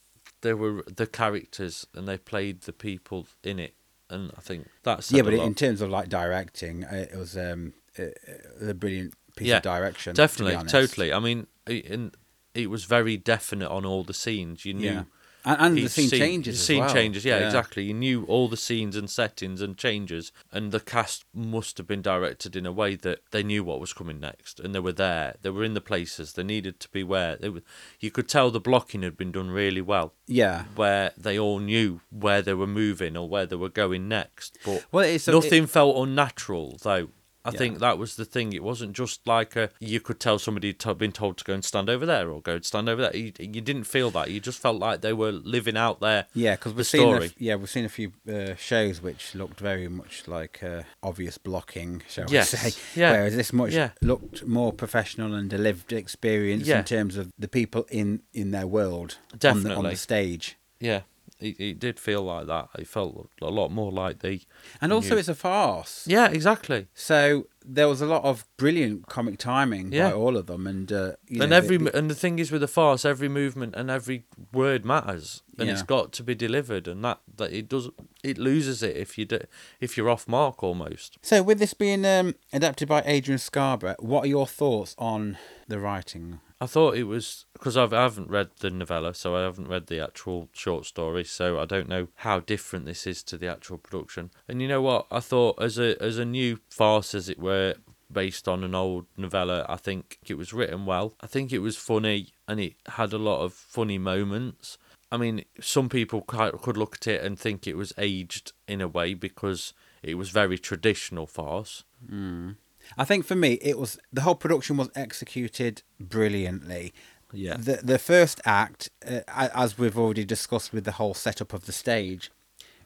they 0.41 0.53
were 0.53 0.83
the 0.87 1.05
characters 1.07 1.85
and 1.93 2.07
they 2.07 2.17
played 2.17 2.61
the 2.61 2.73
people 2.73 3.27
in 3.43 3.59
it 3.59 3.75
and 4.09 4.31
I 4.37 4.41
think 4.41 4.67
that's 4.83 5.11
yeah, 5.11 5.21
but 5.23 5.33
in 5.33 5.53
terms 5.55 5.81
of 5.81 5.89
like 5.89 6.09
directing, 6.09 6.83
it 6.83 7.15
was 7.15 7.35
um, 7.37 7.73
uh, 7.99 8.03
uh, 8.03 8.69
a 8.69 8.73
brilliant 8.73 9.13
piece 9.35 9.47
Yeah, 9.47 9.57
of 9.57 9.63
direction. 9.63 10.13
to 10.15 10.21
be 10.21 10.23
definitely 10.23 10.55
honest. 10.55 10.71
totally. 10.73 11.13
I 11.13 11.19
mean, 11.19 11.47
it, 11.67 12.13
it 12.53 12.69
was 12.69 12.83
very 12.85 13.17
definite 13.17 13.69
on 13.69 13.85
all 13.85 14.03
the 14.03 14.13
scenes. 14.13 14.65
You 14.65 14.73
knew 14.75 14.91
Yeah, 14.91 15.03
and, 15.45 15.59
and 15.59 15.77
the 15.77 15.87
scene 15.89 16.09
scene- 16.09 16.19
changes. 16.19 16.59
The 16.59 16.65
scene 16.65 16.79
well. 16.79 16.93
changes, 16.93 17.25
yeah, 17.25 17.37
exactly. 17.39 17.83
You 17.83 17.93
knew 17.93 18.23
all 18.25 18.47
the 18.47 18.57
scenes 18.57 18.95
and 18.95 19.09
settings 19.09 19.61
and 19.61 19.77
changes, 19.77 20.31
and 20.51 20.71
the 20.71 20.79
cast 20.79 21.25
must 21.33 21.77
have 21.77 21.87
been 21.87 22.01
directed 22.01 22.55
in 22.55 22.65
a 22.65 22.71
way 22.71 22.95
that 22.95 23.19
they 23.31 23.43
knew 23.43 23.63
what 23.63 23.79
was 23.79 23.93
coming 23.93 24.19
next, 24.19 24.59
and 24.59 24.73
they 24.73 24.79
were 24.79 24.91
there. 24.93 25.35
They 25.41 25.49
were 25.49 25.63
in 25.63 25.73
the 25.73 25.81
places 25.81 26.33
they 26.33 26.43
needed 26.43 26.79
to 26.81 26.89
be. 26.89 27.03
Where 27.03 27.35
they 27.35 27.49
were, 27.49 27.61
you 27.99 28.11
could 28.11 28.27
tell 28.29 28.51
the 28.51 28.59
blocking 28.59 29.03
had 29.03 29.17
been 29.17 29.31
done 29.31 29.51
really 29.51 29.81
well. 29.81 30.13
Yeah. 30.27 30.65
Where 30.75 31.11
they 31.17 31.37
all 31.37 31.59
knew 31.59 32.01
where 32.09 32.41
they 32.41 32.53
were 32.53 32.67
moving 32.67 33.17
or 33.17 33.27
where 33.27 33.45
they 33.45 33.55
were 33.55 33.69
going 33.69 34.07
next, 34.07 34.57
but 34.65 34.85
Well, 34.91 35.17
nothing 35.27 35.67
felt 35.67 35.97
unnatural 35.97 36.77
though. 36.81 37.09
I 37.45 37.51
Yeah. 37.51 37.57
think 37.57 37.79
that 37.79 37.97
was 37.97 38.15
the 38.15 38.23
thing. 38.25 38.53
It 38.53 38.63
wasn't 38.63 38.93
just 38.93 39.27
like 39.27 39.55
a 39.55 39.69
you 39.79 39.99
could 39.99 40.19
tell 40.19 40.39
somebody 40.39 40.73
had 40.83 40.97
been 40.97 41.11
told 41.11 41.37
to 41.39 41.43
go 41.43 41.53
and 41.53 41.63
stand 41.65 41.89
over 41.89 42.05
there 42.05 42.29
or 42.29 42.41
go 42.41 42.55
and 42.55 42.65
stand 42.65 42.87
over 42.87 43.01
there. 43.01 43.15
You, 43.15 43.33
you 43.39 43.59
didn't 43.61 43.83
feel 43.83 44.09
that. 44.11 44.31
You 44.31 44.39
just 44.39 44.59
felt 44.59 44.79
like 44.79 45.01
they 45.01 45.13
were 45.13 45.31
living 45.31 45.75
out 45.77 45.99
there. 45.99 46.27
Yeah, 46.33 46.55
because 46.55 46.73
we've 46.73 46.85
seen 46.87 47.21
a, 47.21 47.29
yeah 47.37 47.55
we've 47.55 47.69
seen 47.69 47.85
a 47.85 47.89
few 47.89 48.13
uh, 48.31 48.55
shows 48.55 49.01
which 49.01 49.35
looked 49.35 49.59
very 49.59 49.87
much 49.89 50.27
like 50.27 50.63
uh, 50.63 50.83
obvious 51.01 51.37
blocking, 51.37 52.01
shall 52.09 52.29
Yes, 52.29 52.53
we 52.63 52.69
say? 52.69 52.81
yeah, 52.99 53.11
Whereas 53.11 53.35
this 53.35 53.51
much 53.51 53.73
yeah. 53.73 53.89
looked 54.01 54.45
more 54.45 54.71
professional 54.71 55.33
and 55.33 55.51
a 55.51 55.57
lived 55.57 55.91
experience 55.91 56.65
Yeah. 56.67 56.79
in 56.79 56.85
terms 56.85 57.17
of 57.17 57.31
the 57.37 57.47
people 57.47 57.85
in 57.91 58.21
in 58.33 58.51
their 58.51 58.67
world 58.67 59.17
on 59.43 59.63
the, 59.63 59.75
on 59.75 59.83
the 59.83 59.95
stage. 59.97 60.57
Yeah, 60.79 61.01
it, 61.43 61.59
it 61.59 61.79
did 61.79 61.99
feel 61.99 62.21
like 62.23 62.47
that. 62.47 62.69
It 62.77 62.87
felt 62.87 63.29
a 63.41 63.49
lot 63.49 63.69
more 63.71 63.91
like 63.91 64.19
the. 64.19 64.41
And 64.81 64.91
also, 64.93 65.11
new- 65.15 65.17
it's 65.19 65.27
a 65.27 65.35
farce. 65.35 66.05
Yeah, 66.07 66.29
exactly. 66.29 66.87
So 66.93 67.47
there 67.65 67.87
was 67.87 68.01
a 68.01 68.05
lot 68.05 68.23
of 68.23 68.45
brilliant 68.57 69.07
comic 69.07 69.37
timing 69.37 69.91
Yeah. 69.93 70.09
by 70.09 70.15
all 70.15 70.35
of 70.37 70.47
them, 70.47 70.67
and 70.67 70.91
uh, 70.91 71.13
you 71.27 71.41
and 71.41 71.51
know, 71.51 71.55
every 71.57 71.77
and 71.93 72.09
the 72.09 72.15
thing 72.15 72.39
is 72.39 72.51
with 72.51 72.63
a 72.63 72.67
farce, 72.67 73.05
every 73.05 73.29
movement 73.29 73.73
and 73.75 73.89
every 73.89 74.25
word 74.51 74.83
matters, 74.85 75.43
and 75.57 75.69
it's 75.69 75.83
got 75.83 76.11
to 76.13 76.23
be 76.23 76.35
delivered, 76.35 76.87
and 76.87 77.03
that 77.05 77.19
that 77.37 77.51
it 77.53 77.69
does 77.69 77.89
it 78.23 78.37
loses 78.37 78.83
it 78.83 78.95
if 78.97 79.17
you 79.17 79.25
do, 79.25 79.39
if 79.79 79.95
you're 79.97 80.09
off 80.09 80.27
mark 80.27 80.63
almost. 80.63 81.17
So 81.21 81.41
with 81.43 81.59
this 81.59 81.73
being 81.73 82.05
um, 82.05 82.35
adapted 82.51 82.87
by 82.89 83.01
Adrian 83.05 83.39
Scarborough, 83.39 83.95
what 83.99 84.25
are 84.25 84.27
your 84.27 84.47
thoughts 84.47 84.95
on 84.97 85.37
the 85.67 85.79
writing? 85.79 86.39
I 86.63 86.65
thought 86.65 86.95
it 86.95 87.03
was 87.03 87.45
because 87.51 87.75
I 87.75 87.85
haven't 87.89 88.29
read 88.29 88.51
the 88.59 88.69
novella, 88.69 89.13
so 89.13 89.35
I 89.35 89.41
haven't 89.41 89.67
read 89.67 89.87
the 89.87 89.99
actual 89.99 90.47
short 90.53 90.85
story, 90.85 91.25
so 91.25 91.59
I 91.59 91.65
don't 91.65 91.89
know 91.89 92.07
how 92.15 92.39
different 92.39 92.85
this 92.85 93.05
is 93.05 93.21
to 93.23 93.37
the 93.37 93.47
actual 93.47 93.77
production. 93.77 94.31
And 94.47 94.61
you 94.61 94.69
know 94.69 94.81
what? 94.81 95.05
I 95.11 95.19
thought 95.19 95.61
as 95.61 95.77
a 95.77 96.01
as 96.01 96.17
a 96.17 96.23
new 96.23 96.59
farce, 96.69 97.13
as 97.13 97.27
it 97.27 97.37
were, 97.37 97.75
based 98.09 98.47
on 98.47 98.63
an 98.63 98.75
old 98.75 99.07
novella, 99.17 99.65
I 99.67 99.75
think 99.75 100.19
it 100.25 100.35
was 100.35 100.53
written 100.53 100.85
well. 100.85 101.15
I 101.19 101.27
think 101.27 101.51
it 101.51 101.59
was 101.59 101.75
funny, 101.75 102.29
and 102.47 102.61
it 102.61 102.75
had 102.87 103.11
a 103.11 103.17
lot 103.17 103.41
of 103.41 103.51
funny 103.51 103.97
moments. 103.97 104.77
I 105.11 105.17
mean, 105.17 105.43
some 105.59 105.89
people 105.89 106.21
could 106.21 106.77
look 106.77 106.95
at 106.95 107.07
it 107.07 107.25
and 107.25 107.37
think 107.37 107.67
it 107.67 107.75
was 107.75 107.91
aged 107.97 108.53
in 108.69 108.79
a 108.79 108.87
way 108.87 109.15
because 109.15 109.73
it 110.01 110.15
was 110.15 110.29
very 110.29 110.57
traditional 110.57 111.27
farce. 111.27 111.83
Hmm. 112.09 112.51
I 112.97 113.05
think 113.05 113.25
for 113.25 113.35
me, 113.35 113.53
it 113.61 113.77
was 113.77 113.99
the 114.11 114.21
whole 114.21 114.35
production 114.35 114.77
was 114.77 114.89
executed 114.95 115.83
brilliantly. 115.99 116.93
Yeah. 117.31 117.57
The 117.57 117.77
the 117.83 117.99
first 117.99 118.41
act, 118.45 118.89
uh, 119.07 119.21
as 119.27 119.77
we've 119.77 119.97
already 119.97 120.25
discussed 120.25 120.71
with 120.71 120.85
the 120.85 120.93
whole 120.93 121.13
setup 121.13 121.53
of 121.53 121.65
the 121.65 121.71
stage, 121.71 122.31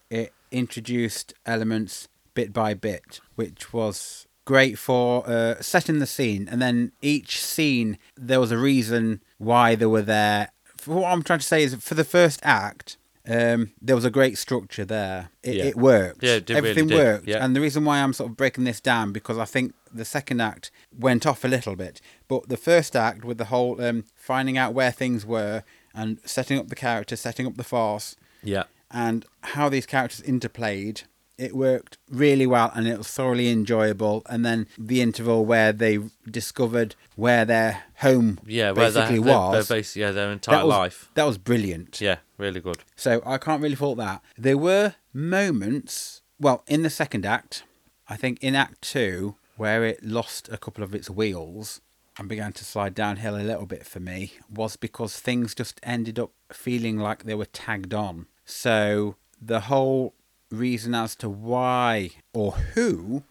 it 0.10 0.34
introduced 0.52 1.34
elements 1.46 2.08
bit 2.34 2.54
by 2.54 2.74
bit, 2.74 3.20
which 3.36 3.74
was 3.74 4.28
great 4.46 4.80
for 4.80 5.28
uh, 5.28 5.62
setting 5.62 6.00
the 6.00 6.08
scene. 6.08 6.48
And 6.50 6.62
then 6.62 6.94
each 7.02 7.44
scene, 7.44 7.98
there 8.16 8.40
was 8.40 8.52
a 8.52 8.58
reason 8.58 9.22
why 9.38 9.76
they 9.76 9.86
were 9.86 10.02
there. 10.02 10.52
For 10.78 10.96
what 10.96 11.12
I'm 11.12 11.24
trying 11.24 11.40
to 11.40 11.46
say 11.46 11.64
is, 11.64 11.76
for 11.76 11.96
the 11.96 12.06
first 12.06 12.40
act, 12.44 12.98
um, 13.28 13.72
there 13.82 13.96
was 13.96 14.06
a 14.06 14.10
great 14.10 14.38
structure 14.38 14.86
there. 14.86 15.30
It, 15.44 15.56
Yeah. 15.56 15.64
it 15.66 15.76
worked. 15.76 16.24
Yeah, 16.24 16.36
it 16.36 16.50
really 16.50 16.58
Everything 16.58 16.88
did, 16.88 16.98
worked. 16.98 17.28
yeah. 17.28 17.44
And 17.44 17.56
the 17.56 17.62
reason 17.62 17.84
why 17.86 18.00
I'm 18.00 18.14
sort 18.14 18.30
of 18.30 18.38
breaking 18.38 18.64
this 18.64 18.80
down 18.80 19.12
because 19.12 19.38
I 19.38 19.46
think 19.46 19.74
the 19.94 20.06
second 20.06 20.42
act 20.42 20.72
went 20.98 21.26
off 21.26 21.44
a 21.44 21.48
little 21.48 21.76
bit, 21.76 22.00
but 22.28 22.50
the 22.50 22.58
first 22.58 22.96
act 22.96 23.24
with 23.26 23.38
the 23.38 23.46
whole 23.46 23.82
um, 23.82 24.06
finding 24.16 24.58
out 24.58 24.74
where 24.74 24.92
things 24.92 25.26
were 25.26 25.64
and 25.94 26.20
setting 26.26 26.58
up 26.60 26.68
the 26.68 26.76
character, 26.76 27.16
setting 27.16 27.46
up 27.48 27.58
the 27.58 27.64
farce, 27.64 28.16
Yeah. 28.44 28.64
and 28.92 29.26
how 29.42 29.68
these 29.70 29.86
characters 29.86 30.22
interplayed, 30.22 31.04
it 31.38 31.56
worked 31.56 31.98
really 32.10 32.48
well 32.48 32.72
and 32.74 32.88
it 32.88 32.98
was 32.98 33.08
thoroughly 33.08 33.50
enjoyable. 33.50 34.24
And 34.28 34.46
then 34.46 34.68
the 34.78 35.02
interval 35.02 35.46
where 35.46 35.72
they 35.72 36.00
discovered 36.30 36.96
where 37.16 37.46
their 37.46 37.84
home 37.98 38.40
Yeah, 38.46 38.74
basically 38.74 39.20
they're, 39.20 39.28
was, 39.28 39.68
basically, 39.70 40.02
yeah, 40.02 40.12
their 40.12 40.32
entire 40.32 40.58
that 40.58 40.66
was 40.66 40.76
life. 40.76 41.10
that 41.14 41.24
was 41.26 41.38
brilliant. 41.38 42.02
Yeah, 42.02 42.18
really 42.38 42.60
good. 42.60 42.80
So 42.96 43.22
I 43.26 43.38
can't 43.38 43.62
really 43.62 43.76
fault 43.76 43.98
that. 43.98 44.24
There 44.38 44.58
were 44.58 44.96
moments, 45.14 46.22
well, 46.40 46.64
in 46.68 46.84
the 46.84 46.90
second 46.90 47.26
act, 47.26 47.64
I 48.08 48.16
think 48.16 48.42
in 48.42 48.56
Act 48.56 48.82
Two, 48.82 49.36
where 49.58 49.84
it 49.84 50.04
lost 50.04 50.50
a 50.52 50.58
couple 50.58 50.84
of 50.84 50.96
its 50.96 51.10
wheels 51.10 51.82
and 52.18 52.28
began 52.30 52.54
to 52.54 52.64
slide 52.66 52.96
downhill 52.96 53.36
a 53.36 53.44
little 53.44 53.66
bit 53.66 53.86
for 53.86 54.00
me, 54.00 54.34
was 54.50 54.76
because 54.76 55.20
things 55.20 55.54
just 55.54 55.80
ended 55.84 56.18
up 56.18 56.32
feeling 56.52 56.98
like 56.98 57.24
they 57.24 57.36
were 57.36 57.46
tagged 57.46 57.94
on. 57.94 58.26
So 58.46 59.16
the 59.42 59.62
whole 59.62 60.14
reason 60.52 60.94
as 60.96 61.16
to 61.18 61.30
why 61.30 62.12
or 62.34 62.54
who 62.54 63.24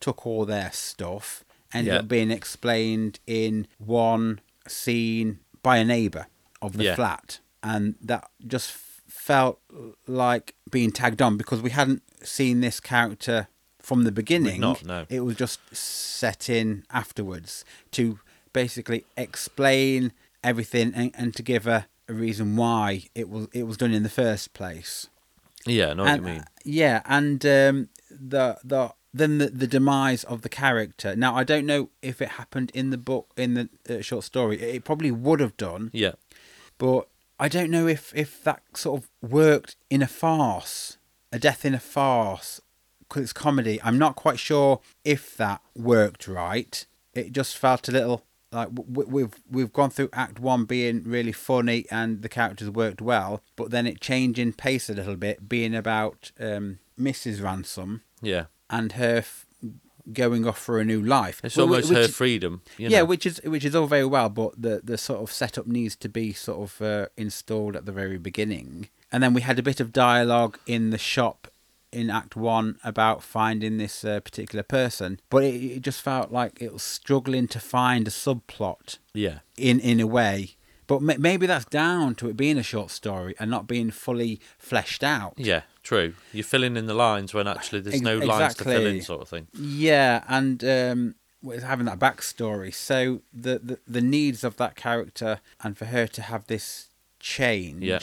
took 0.00 0.26
all 0.26 0.44
their 0.44 0.70
stuff 0.72 1.44
ended 1.72 1.92
Yeah. 1.92 1.98
up 2.00 2.08
being 2.08 2.30
explained 2.30 3.20
in 3.26 3.66
one 3.78 4.40
scene 4.66 5.40
by 5.62 5.78
a 5.78 5.84
neighbour 5.84 6.26
of 6.62 6.76
the 6.76 6.84
Yeah. 6.84 6.94
flat. 6.94 7.40
And 7.62 7.94
that 8.02 8.30
just 8.46 8.72
felt 8.72 9.60
like 10.06 10.54
being 10.70 10.90
tagged 10.90 11.22
on 11.22 11.36
because 11.36 11.62
we 11.62 11.70
hadn't 11.70 12.02
seen 12.22 12.60
this 12.60 12.80
character 12.80 13.48
from 13.80 14.04
the 14.04 14.12
beginning. 14.12 14.60
not, 14.60 14.84
no. 14.84 15.06
It 15.08 15.20
was 15.20 15.36
just 15.36 15.60
set 15.74 16.48
in 16.48 16.84
afterwards 16.90 17.64
to 17.92 18.18
basically 18.52 19.04
explain 19.16 20.12
everything 20.42 20.92
and, 20.94 21.10
and 21.14 21.34
to 21.36 21.42
give 21.42 21.66
a, 21.66 21.86
a 22.08 22.12
reason 22.14 22.56
why 22.56 23.04
it 23.14 23.28
was 23.28 23.48
it 23.52 23.64
was 23.64 23.76
done 23.76 23.92
in 23.92 24.02
the 24.02 24.08
first 24.10 24.52
place. 24.54 25.08
Yeah, 25.66 25.90
I 25.90 25.94
know 25.94 26.04
what 26.04 26.16
you 26.16 26.22
mean. 26.22 26.44
Yeah, 26.64 27.02
and 27.04 27.44
um, 27.44 27.88
the 28.10 28.58
the 28.64 28.92
then 29.12 29.38
the, 29.38 29.48
the 29.48 29.66
demise 29.66 30.24
of 30.24 30.42
the 30.42 30.48
character. 30.48 31.14
Now 31.14 31.34
I 31.34 31.44
don't 31.44 31.66
know 31.66 31.90
if 32.02 32.20
it 32.20 32.30
happened 32.30 32.70
in 32.74 32.90
the 32.90 32.98
book 32.98 33.30
in 33.36 33.54
the 33.54 33.98
uh, 33.98 34.02
short 34.02 34.24
story. 34.24 34.60
It, 34.60 34.74
it 34.76 34.84
probably 34.84 35.10
would 35.10 35.40
have 35.40 35.56
done, 35.56 35.90
Yeah, 35.92 36.12
but 36.78 37.08
I 37.38 37.48
don't 37.48 37.70
know 37.70 37.86
if 37.86 38.12
if 38.14 38.42
that 38.44 38.62
sort 38.74 39.02
of 39.02 39.10
worked 39.30 39.76
in 39.90 40.02
a 40.02 40.06
farce, 40.06 40.98
a 41.32 41.38
death 41.38 41.64
in 41.64 41.74
a 41.74 41.80
farce, 41.80 42.60
because 43.00 43.22
it's 43.22 43.32
comedy. 43.32 43.80
I'm 43.82 43.98
not 43.98 44.16
quite 44.16 44.38
sure 44.38 44.80
if 45.04 45.36
that 45.36 45.60
worked 45.76 46.26
right. 46.26 46.84
It 47.14 47.32
just 47.32 47.56
felt 47.56 47.88
a 47.88 47.92
little 47.92 48.24
like 48.54 48.68
we've 48.86 49.34
we've 49.50 49.72
gone 49.72 49.90
through 49.90 50.08
Act 50.12 50.38
One 50.40 50.64
being 50.64 51.02
really 51.04 51.32
funny 51.32 51.84
and 51.90 52.22
the 52.22 52.28
characters 52.28 52.70
worked 52.70 53.02
well, 53.02 53.42
but 53.56 53.70
then 53.70 53.86
it 53.86 54.00
changing 54.00 54.52
pace 54.54 54.88
a 54.88 54.94
little 54.94 55.16
bit, 55.16 55.48
being 55.48 55.74
about 55.74 56.30
um, 56.40 56.78
Mrs. 56.98 57.42
Ransom 57.42 58.02
Yeah. 58.22 58.44
and 58.70 58.92
her 58.92 59.16
f- 59.18 59.46
going 60.12 60.46
off 60.46 60.58
for 60.58 60.78
a 60.78 60.84
new 60.84 61.02
life. 61.02 61.40
It's 61.42 61.56
wh- 61.56 61.60
almost 61.60 61.90
her 61.90 62.00
is- 62.00 62.14
freedom. 62.16 62.62
You 62.78 62.88
yeah, 62.90 62.98
know? 63.00 63.06
which 63.06 63.26
is 63.26 63.40
which 63.44 63.64
is 63.64 63.74
all 63.74 63.86
very 63.86 64.04
well, 64.06 64.28
but 64.28 64.60
the 64.60 64.80
the 64.84 64.98
sort 64.98 65.20
of 65.20 65.32
setup 65.32 65.66
needs 65.66 65.96
to 65.96 66.08
be 66.08 66.32
sort 66.32 66.60
of 66.70 66.82
uh, 66.82 67.06
installed 67.16 67.74
at 67.76 67.86
the 67.86 67.92
very 67.92 68.18
beginning. 68.18 68.88
And 69.10 69.22
then 69.22 69.32
we 69.34 69.42
had 69.42 69.58
a 69.58 69.62
bit 69.62 69.80
of 69.80 69.92
dialogue 69.92 70.58
in 70.66 70.90
the 70.90 70.98
shop 70.98 71.48
in 71.94 72.10
Act 72.10 72.36
One 72.36 72.78
about 72.84 73.22
finding 73.22 73.78
this 73.78 74.04
uh, 74.04 74.20
particular 74.20 74.62
person, 74.62 75.20
but 75.30 75.44
it, 75.44 75.54
it 75.76 75.82
just 75.82 76.00
felt 76.02 76.32
like 76.32 76.60
it 76.60 76.72
was 76.72 76.82
struggling 76.82 77.48
to 77.48 77.60
find 77.60 78.06
a 78.08 78.10
subplot 78.10 78.98
yeah. 79.12 79.38
in 79.56 79.80
in 79.80 80.00
a 80.00 80.06
way. 80.06 80.56
But 80.86 81.00
ma- 81.00 81.14
maybe 81.18 81.46
that's 81.46 81.64
down 81.64 82.14
to 82.16 82.28
it 82.28 82.36
being 82.36 82.58
a 82.58 82.62
short 82.62 82.90
story 82.90 83.34
and 83.38 83.50
not 83.50 83.66
being 83.66 83.90
fully 83.90 84.40
fleshed 84.58 85.02
out. 85.02 85.34
Yeah, 85.36 85.62
true. 85.82 86.14
You're 86.32 86.44
filling 86.44 86.76
in 86.76 86.86
the 86.86 86.94
lines 86.94 87.32
when 87.32 87.46
actually 87.48 87.80
there's 87.80 88.02
no 88.02 88.18
lines 88.18 88.54
to 88.56 88.64
fill 88.64 88.86
in, 88.86 89.00
sort 89.00 89.22
of 89.22 89.28
thing. 89.28 89.48
Yeah, 89.54 90.24
and 90.28 90.62
um, 90.64 91.14
with 91.42 91.62
having 91.62 91.86
that 91.86 91.98
backstory, 91.98 92.74
so 92.74 93.22
the, 93.32 93.58
the 93.62 93.78
the 93.86 94.00
needs 94.02 94.44
of 94.44 94.56
that 94.58 94.76
character, 94.76 95.40
and 95.62 95.76
for 95.78 95.86
her 95.86 96.06
to 96.06 96.22
have 96.22 96.46
this 96.48 96.88
change, 97.18 97.82
Yeah. 97.82 98.00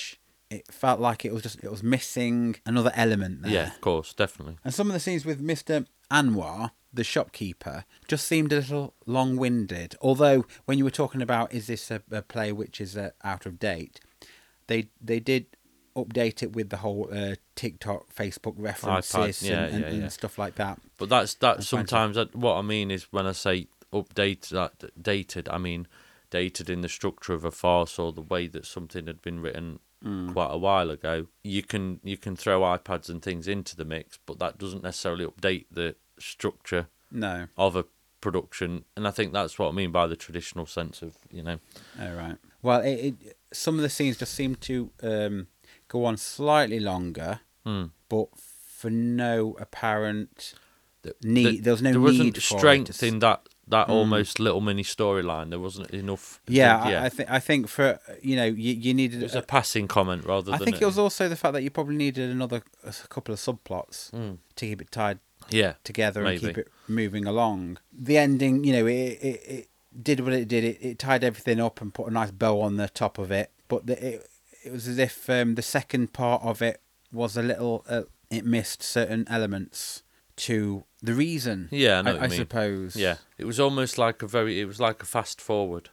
It 0.51 0.71
felt 0.71 0.99
like 0.99 1.23
it 1.25 1.33
was 1.33 1.41
just 1.41 1.63
it 1.63 1.71
was 1.71 1.81
missing 1.81 2.57
another 2.65 2.91
element 2.93 3.41
there. 3.41 3.51
Yeah, 3.51 3.67
of 3.67 3.81
course, 3.81 4.13
definitely. 4.13 4.57
And 4.63 4.73
some 4.73 4.87
of 4.87 4.93
the 4.93 4.99
scenes 4.99 5.25
with 5.25 5.39
Mister 5.39 5.85
Anwar, 6.11 6.71
the 6.93 7.05
shopkeeper, 7.05 7.85
just 8.07 8.27
seemed 8.27 8.51
a 8.51 8.57
little 8.57 8.93
long-winded. 9.05 9.95
Although 10.01 10.45
when 10.65 10.77
you 10.77 10.83
were 10.83 10.91
talking 10.91 11.21
about 11.21 11.53
is 11.53 11.67
this 11.67 11.89
a, 11.89 12.01
a 12.11 12.21
play 12.21 12.51
which 12.51 12.81
is 12.81 12.97
uh, 12.97 13.11
out 13.23 13.45
of 13.45 13.59
date, 13.59 14.01
they 14.67 14.89
they 15.01 15.21
did 15.21 15.45
update 15.95 16.43
it 16.43 16.53
with 16.53 16.69
the 16.69 16.77
whole 16.77 17.09
uh, 17.11 17.35
TikTok, 17.55 18.13
Facebook 18.13 18.55
references 18.57 19.41
yeah, 19.43 19.63
and, 19.63 19.83
and, 19.83 19.95
yeah, 19.95 20.01
and 20.03 20.11
stuff 20.11 20.37
like 20.37 20.55
that. 20.55 20.79
But 20.97 21.09
that's 21.09 21.33
that. 21.35 21.63
Sometimes 21.63 22.17
that, 22.17 22.35
what 22.35 22.55
I 22.57 22.61
mean 22.61 22.91
is 22.91 23.07
when 23.11 23.25
I 23.25 23.31
say 23.31 23.67
update 23.93 24.49
that 24.49 24.91
dated, 25.01 25.47
I 25.47 25.57
mean 25.57 25.87
dated 26.29 26.69
in 26.69 26.81
the 26.81 26.89
structure 26.89 27.33
of 27.33 27.45
a 27.45 27.51
farce 27.51 27.99
or 27.99 28.11
the 28.11 28.21
way 28.21 28.47
that 28.47 28.65
something 28.65 29.07
had 29.07 29.21
been 29.21 29.41
written 29.41 29.79
Mm. 30.03 30.33
quite 30.33 30.49
a 30.51 30.57
while 30.57 30.89
ago. 30.89 31.27
You 31.43 31.61
can 31.63 31.99
you 32.03 32.17
can 32.17 32.35
throw 32.35 32.61
iPads 32.61 33.07
and 33.09 33.21
things 33.21 33.47
into 33.47 33.75
the 33.75 33.85
mix, 33.85 34.17
but 34.25 34.39
that 34.39 34.57
doesn't 34.57 34.83
necessarily 34.83 35.25
update 35.25 35.65
the 35.71 35.95
structure 36.17 36.87
No. 37.11 37.47
of 37.57 37.75
a 37.75 37.85
production. 38.19 38.85
And 38.95 39.07
I 39.07 39.11
think 39.11 39.31
that's 39.33 39.57
what 39.59 39.69
I 39.69 39.71
mean 39.71 39.91
by 39.91 40.07
the 40.07 40.15
traditional 40.15 40.65
sense 40.65 41.01
of 41.01 41.17
you 41.31 41.43
know. 41.43 41.59
All 41.99 42.13
right. 42.13 42.37
Well, 42.63 42.81
it, 42.81 42.93
it 43.21 43.37
some 43.53 43.75
of 43.75 43.81
the 43.81 43.89
scenes 43.89 44.17
just 44.17 44.33
seem 44.33 44.55
to 44.55 44.91
um, 45.03 45.47
go 45.87 46.05
on 46.05 46.17
slightly 46.17 46.79
longer, 46.79 47.41
Hmm. 47.65 47.85
but 48.09 48.27
for 48.37 48.89
no 48.89 49.55
apparent 49.59 50.53
the- 51.03 51.15
need. 51.23 51.45
the- 51.45 51.59
there 51.61 51.73
was 51.73 51.81
no 51.81 51.91
there 51.91 51.99
need 51.99 52.05
wasn't 52.05 52.35
for 52.35 52.41
strength 52.41 52.89
it. 52.89 52.93
to 52.93 53.05
s- 53.05 53.11
in 53.13 53.19
that 53.19 53.47
that 53.71 53.87
Mm. 53.87 53.91
almost 53.93 54.39
little 54.39 54.61
mini 54.61 54.83
storyline. 54.83 55.49
There 55.49 55.59
wasn't 55.59 55.89
enough. 55.91 56.39
Yeah, 56.47 56.89
yeah. 56.89 57.01
I, 57.01 57.05
I 57.05 57.09
think 57.09 57.31
I 57.31 57.39
think 57.39 57.67
for 57.67 57.99
you 58.21 58.35
know 58.35 58.45
you 58.45 58.73
you 58.85 58.93
needed. 58.93 59.19
it 59.21 59.23
was 59.23 59.35
a 59.35 59.41
passing 59.41 59.87
comment 59.87 60.25
rather 60.25 60.53
I 60.53 60.57
think 60.57 60.77
a- 60.77 60.83
it 60.83 60.85
was 60.85 60.99
also 60.99 61.27
the 61.29 61.35
fact 61.35 61.53
that 61.53 61.63
you 61.63 61.69
probably 61.71 61.95
needed 61.95 62.29
another 62.29 62.61
a 62.83 62.93
couple 63.09 63.33
of 63.33 63.39
subplots 63.39 64.11
Mm. 64.11 64.37
to 64.57 64.65
keep 64.65 64.81
it 64.81 64.91
tied 64.91 65.19
Yeah, 65.49 65.73
together 65.83 66.23
and 66.25 66.39
keep 66.39 66.57
it 66.57 66.67
moving 66.87 67.25
along. 67.25 67.77
The 67.91 68.17
ending, 68.17 68.63
you 68.65 68.73
know, 68.73 68.85
it 68.87 69.17
it, 69.31 69.39
it 69.57 69.67
did 70.07 70.19
what 70.21 70.33
it 70.33 70.47
did. 70.47 70.63
It, 70.63 70.77
it 70.81 70.99
tied 70.99 71.23
everything 71.23 71.59
up 71.59 71.81
and 71.81 71.93
put 71.93 72.07
a 72.07 72.11
nice 72.11 72.31
bow 72.31 72.61
on 72.61 72.77
the 72.77 72.87
top 72.89 73.17
of 73.17 73.31
it. 73.31 73.51
But 73.67 73.87
the, 73.87 73.95
it 74.15 74.27
it 74.63 74.71
was 74.71 74.87
as 74.87 74.97
if 74.99 75.29
um, 75.29 75.55
the 75.55 75.61
second 75.63 76.13
part 76.13 76.41
of 76.43 76.61
it 76.61 76.81
was 77.11 77.35
a 77.37 77.41
little. 77.41 77.83
Uh, 77.89 78.03
it 78.29 78.45
missed 78.45 78.81
certain 78.83 79.25
elements 79.27 80.03
to 80.47 80.83
the 81.01 81.13
reason. 81.13 81.67
Yeah, 81.71 81.99
I 81.99 82.01
know 82.03 82.15
I, 82.17 82.23
I 82.25 82.27
suppose. 82.29 82.95
Yeah, 82.95 83.15
it 83.37 83.45
was 83.45 83.59
almost 83.59 83.97
like 83.97 84.21
a 84.21 84.27
very. 84.27 84.59
It 84.59 84.65
was 84.65 84.79
like 84.79 85.01
a 85.03 85.05
fast 85.05 85.39
forward. 85.41 85.89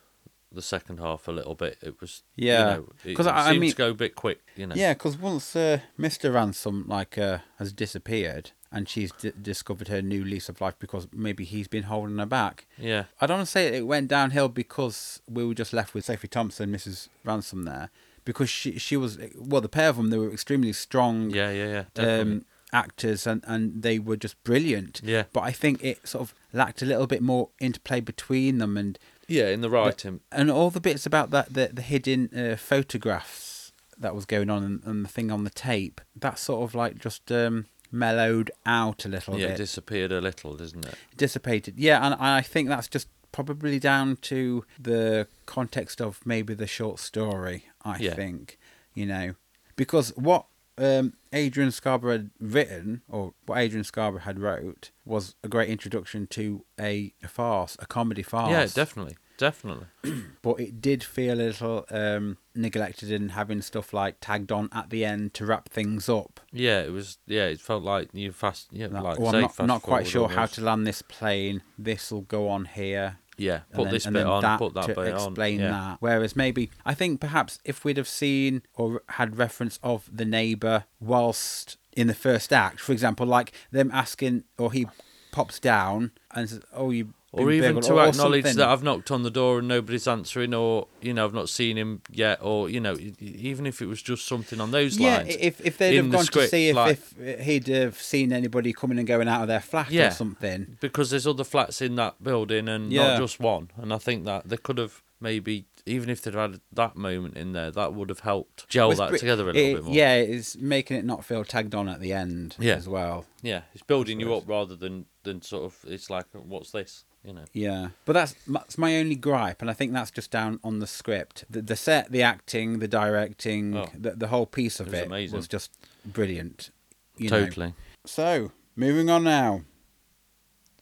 The 0.50 0.62
second 0.62 0.98
half 0.98 1.28
a 1.28 1.32
little 1.32 1.54
bit. 1.54 1.76
It 1.82 2.00
was. 2.00 2.22
Yeah, 2.34 2.58
you 2.58 2.64
know, 2.76 2.88
it, 3.04 3.14
'cause 3.14 3.26
it 3.26 3.30
I- 3.30 3.50
I 3.50 3.58
mean- 3.58 3.70
to 3.70 3.76
go 3.76 3.90
a 3.90 3.94
bit 3.94 4.14
quick. 4.14 4.40
You 4.56 4.66
know. 4.66 4.74
Yeah, 4.74 4.94
because 4.94 5.18
once 5.18 5.54
uh, 5.54 5.80
Mr. 5.98 6.32
Ransom 6.32 6.84
like 6.88 7.18
uh, 7.18 7.38
has 7.58 7.72
disappeared 7.72 8.52
and 8.72 8.88
she's 8.88 9.12
d- 9.12 9.32
discovered 9.40 9.88
her 9.88 10.00
new 10.02 10.22
lease 10.24 10.48
of 10.50 10.60
life 10.60 10.74
because 10.78 11.06
maybe 11.12 11.44
he's 11.44 11.68
been 11.68 11.84
holding 11.84 12.18
her 12.18 12.26
back. 12.26 12.66
Yeah. 12.78 13.04
I 13.20 13.26
don't 13.26 13.38
want 13.38 13.46
to 13.46 13.50
say 13.50 13.76
it 13.78 13.86
went 13.86 14.08
downhill 14.08 14.48
because 14.48 15.20
we 15.28 15.44
were 15.44 15.54
just 15.54 15.72
left 15.72 15.92
with 15.94 16.04
Sophie 16.06 16.28
Thompson, 16.28 16.70
Mrs. 16.72 17.08
Ransom 17.24 17.64
there, 17.64 17.90
because 18.24 18.48
she 18.50 18.78
she 18.78 18.96
was 18.96 19.18
well 19.36 19.60
the 19.60 19.68
pair 19.70 19.88
of 19.90 19.96
them 19.96 20.08
they 20.10 20.18
were 20.18 20.32
extremely 20.32 20.72
strong 20.72 21.30
Yeah. 21.30 21.50
Yeah. 21.50 21.84
Yeah. 21.96 22.20
Um, 22.20 22.44
actors 22.72 23.26
and 23.26 23.42
and 23.46 23.82
they 23.82 23.98
were 23.98 24.16
just 24.16 24.42
brilliant. 24.44 25.00
Yeah. 25.04 25.24
But 25.32 25.40
I 25.40 25.52
think 25.52 25.82
it 25.82 26.06
sort 26.06 26.22
of 26.22 26.34
lacked 26.52 26.82
a 26.82 26.86
little 26.86 27.06
bit 27.06 27.22
more 27.22 27.48
interplay 27.60 28.00
between 28.00 28.58
them 28.58 28.76
and 28.76 28.98
yeah. 29.26 29.48
In 29.48 29.60
the 29.60 29.68
writing. 29.70 30.20
and 30.32 30.50
all 30.50 30.70
the 30.70 30.80
bits 30.80 31.06
about 31.06 31.30
that 31.30 31.52
the 31.54 31.70
the 31.72 31.82
hidden 31.82 32.30
uh, 32.36 32.56
photographs 32.56 33.72
that 33.98 34.14
was 34.14 34.24
going 34.26 34.48
on 34.50 34.62
and, 34.64 34.82
and 34.84 35.04
the 35.04 35.08
thing 35.08 35.30
on 35.30 35.44
the 35.44 35.50
tape 35.50 36.00
that 36.14 36.38
sort 36.38 36.62
of 36.62 36.74
like 36.74 36.98
just 36.98 37.30
um, 37.32 37.66
mellowed 37.90 38.50
out 38.66 39.04
a 39.04 39.08
little 39.08 39.38
yeah. 39.38 39.46
It 39.46 39.48
bit 39.50 39.56
disappeared 39.58 40.12
a 40.12 40.20
little, 40.20 40.54
didn't 40.56 40.86
it? 40.86 40.94
dissipated 41.16 41.74
yeah 41.78 42.04
and 42.04 42.14
i 42.14 42.40
think 42.42 42.68
that's 42.68 42.86
just 42.88 43.08
probably 43.32 43.78
down 43.78 44.16
to 44.22 44.64
the 44.78 45.26
context 45.46 46.00
of 46.00 46.20
maybe 46.24 46.54
the 46.54 46.66
short 46.66 46.98
story 47.00 47.64
i 47.84 47.98
Yeah. 47.98 48.14
think 48.14 48.58
you 48.94 49.04
know 49.06 49.34
because 49.76 50.10
what 50.16 50.46
um, 50.78 51.12
adrian 51.32 51.70
scarborough 51.70 52.12
had 52.12 52.30
written 52.40 53.02
or 53.08 53.34
what 53.46 53.58
adrian 53.58 53.84
scarborough 53.84 54.20
had 54.20 54.38
wrote 54.38 54.90
was 55.04 55.34
a 55.42 55.48
great 55.48 55.68
introduction 55.68 56.26
to 56.26 56.64
a, 56.80 57.12
a 57.22 57.28
farce 57.28 57.76
a 57.80 57.86
comedy 57.86 58.22
farce 58.22 58.50
Yeah. 58.50 58.66
Definitely. 58.66 59.16
Definitely. 59.38 59.86
but 60.42 60.58
it 60.58 60.80
did 60.80 61.04
feel 61.04 61.34
a 61.34 61.36
little 61.36 61.86
um, 61.92 62.38
neglected 62.56 63.12
in 63.12 63.28
having 63.30 63.62
stuff 63.62 63.92
like 63.92 64.16
tagged 64.20 64.50
on 64.50 64.68
at 64.72 64.90
the 64.90 65.04
end 65.04 65.32
to 65.34 65.46
wrap 65.46 65.68
things 65.68 66.08
up. 66.08 66.40
Yeah. 66.52 66.80
It 66.80 66.90
was. 66.90 67.18
Yeah. 67.26 67.46
It 67.46 67.60
felt 67.60 67.84
like 67.84 68.08
you 68.12 68.32
fast. 68.32 68.66
Yeah. 68.72 68.88
Like, 68.88 69.04
like 69.04 69.16
say, 69.18 69.36
I'm 69.36 69.40
not, 69.42 69.54
fast 69.54 69.68
not 69.68 69.82
quite 69.82 70.08
sure 70.08 70.28
how 70.28 70.46
to 70.46 70.60
land 70.60 70.86
this 70.88 71.02
plane. 71.02 71.62
This 71.78 72.10
will 72.10 72.22
go 72.22 72.48
on 72.48 72.64
here. 72.64 73.18
Yeah. 73.38 73.60
Put 73.72 73.84
then- 73.84 73.92
this 73.94 74.06
bit 74.06 74.26
on. 74.26 74.58
put 74.58 74.74
that 74.74 74.86
to 74.86 74.94
bit 74.94 75.14
on. 75.14 75.28
explain 75.28 75.60
yeah. 75.60 75.70
that. 75.70 75.96
Whereas 76.00 76.36
maybe 76.36 76.70
I 76.84 76.94
think 76.94 77.20
perhaps 77.20 77.58
if 77.64 77.84
we'd 77.84 77.96
have 77.96 78.08
seen 78.08 78.62
or 78.74 79.02
had 79.10 79.38
reference 79.38 79.78
of 79.82 80.08
the 80.12 80.24
neighbour 80.24 80.84
whilst 81.00 81.78
in 81.92 82.06
the 82.06 82.14
first 82.14 82.52
act, 82.52 82.80
for 82.80 82.92
example, 82.92 83.26
like 83.26 83.52
them 83.72 83.90
asking 83.92 84.44
or 84.58 84.72
he 84.72 84.86
pops 85.32 85.58
down 85.58 86.10
and 86.34 86.48
says, 86.48 86.60
"Oh, 86.72 86.90
you." 86.90 87.14
Or 87.30 87.52
even 87.52 87.78
to 87.82 87.92
or 87.92 88.06
acknowledge 88.08 88.44
that 88.54 88.66
I've 88.66 88.82
knocked 88.82 89.10
on 89.10 89.22
the 89.22 89.30
door 89.30 89.58
and 89.58 89.68
nobody's 89.68 90.08
answering, 90.08 90.54
or 90.54 90.86
you 91.02 91.12
know 91.12 91.26
I've 91.26 91.34
not 91.34 91.50
seen 91.50 91.76
him 91.76 92.00
yet, 92.10 92.38
or 92.40 92.70
you 92.70 92.80
know 92.80 92.96
even 93.20 93.66
if 93.66 93.82
it 93.82 93.86
was 93.86 94.00
just 94.00 94.26
something 94.26 94.62
on 94.62 94.70
those 94.70 94.96
Yeah, 94.98 95.18
lines. 95.18 95.36
if 95.38 95.60
if 95.64 95.76
they'd 95.76 95.96
have 95.96 96.06
the 96.06 96.16
gone 96.16 96.24
script, 96.24 96.46
to 96.46 96.50
see 96.50 96.68
if, 96.70 96.76
like- 96.76 96.98
if 97.20 97.40
he'd 97.40 97.66
have 97.68 98.00
seen 98.00 98.32
anybody 98.32 98.72
coming 98.72 98.96
and 98.98 99.06
going 99.06 99.28
out 99.28 99.42
of 99.42 99.48
their 99.48 99.60
flat 99.60 99.90
Yeah. 99.90 100.08
or 100.08 100.10
something. 100.12 100.78
because 100.80 101.10
there's 101.10 101.26
other 101.26 101.44
flats 101.44 101.82
in 101.82 101.96
that 101.96 102.14
building 102.24 102.66
and 102.66 102.90
Yeah. 102.90 103.08
not 103.08 103.18
just 103.20 103.38
one. 103.40 103.70
And 103.76 103.92
I 103.92 103.98
think 103.98 104.24
that 104.24 104.48
they 104.48 104.56
could 104.56 104.78
have 104.78 105.02
maybe, 105.20 105.66
even 105.88 106.10
if 106.10 106.22
they'd 106.22 106.34
had 106.34 106.60
that 106.72 106.96
moment 106.96 107.36
in 107.36 107.52
there, 107.52 107.70
that 107.70 107.94
would 107.94 108.08
have 108.10 108.20
helped 108.20 108.68
gel 108.68 108.88
Well, 108.88 108.96
that 108.98 109.10
bri- 109.10 109.18
together 109.18 109.44
a 109.48 109.52
little 109.52 109.60
it- 109.70 109.74
bit 109.74 109.84
more. 109.84 109.94
Yeah, 109.94 110.14
it's 110.16 110.56
making 110.56 110.96
it 110.96 111.04
not 111.04 111.24
feel 111.24 111.44
tagged 111.44 111.74
on 111.74 111.88
at 111.88 112.00
the 112.00 112.12
end 112.12 112.56
Yeah. 112.58 112.74
as 112.74 112.88
well. 112.88 113.24
yeah, 113.42 113.62
it's 113.72 113.82
building 113.82 114.20
you 114.20 114.34
up 114.34 114.44
rather 114.46 114.76
than 114.76 115.06
than 115.24 115.42
sort 115.42 115.64
of 115.64 115.76
it's 115.86 116.08
like 116.08 116.24
what's 116.32 116.70
this, 116.70 117.04
you 117.22 117.32
know? 117.34 117.44
Yeah, 117.52 117.88
but 118.06 118.14
that's 118.14 118.34
that's 118.46 118.78
my 118.78 118.96
only 118.96 119.14
gripe, 119.16 119.60
and 119.60 119.70
I 119.70 119.74
think 119.74 119.92
that's 119.92 120.10
just 120.10 120.30
down 120.30 120.58
on 120.64 120.78
the 120.78 120.86
script. 120.86 121.44
The, 121.50 121.60
the 121.62 121.76
set, 121.76 122.10
the 122.10 122.22
acting, 122.22 122.78
the 122.78 122.88
directing, 122.88 123.76
Oh. 123.76 123.88
the, 123.94 124.12
the 124.12 124.28
whole 124.28 124.46
piece 124.46 124.80
of 124.80 124.88
It 124.88 124.90
was 124.92 125.00
it 125.00 125.06
amazing. 125.06 125.36
was 125.36 125.48
just 125.48 125.70
brilliant. 126.06 126.70
you 127.18 127.28
know. 127.30 127.44
totally. 127.44 127.74
So, 128.06 128.52
moving 128.76 129.10
on 129.10 129.24
now. 129.24 129.62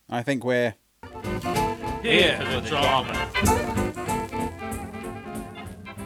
I 0.09 0.23
think 0.23 0.45
we're 0.45 0.75
Here 2.03 2.37
for 2.39 2.61
the 2.61 2.65
drama. 2.69 3.73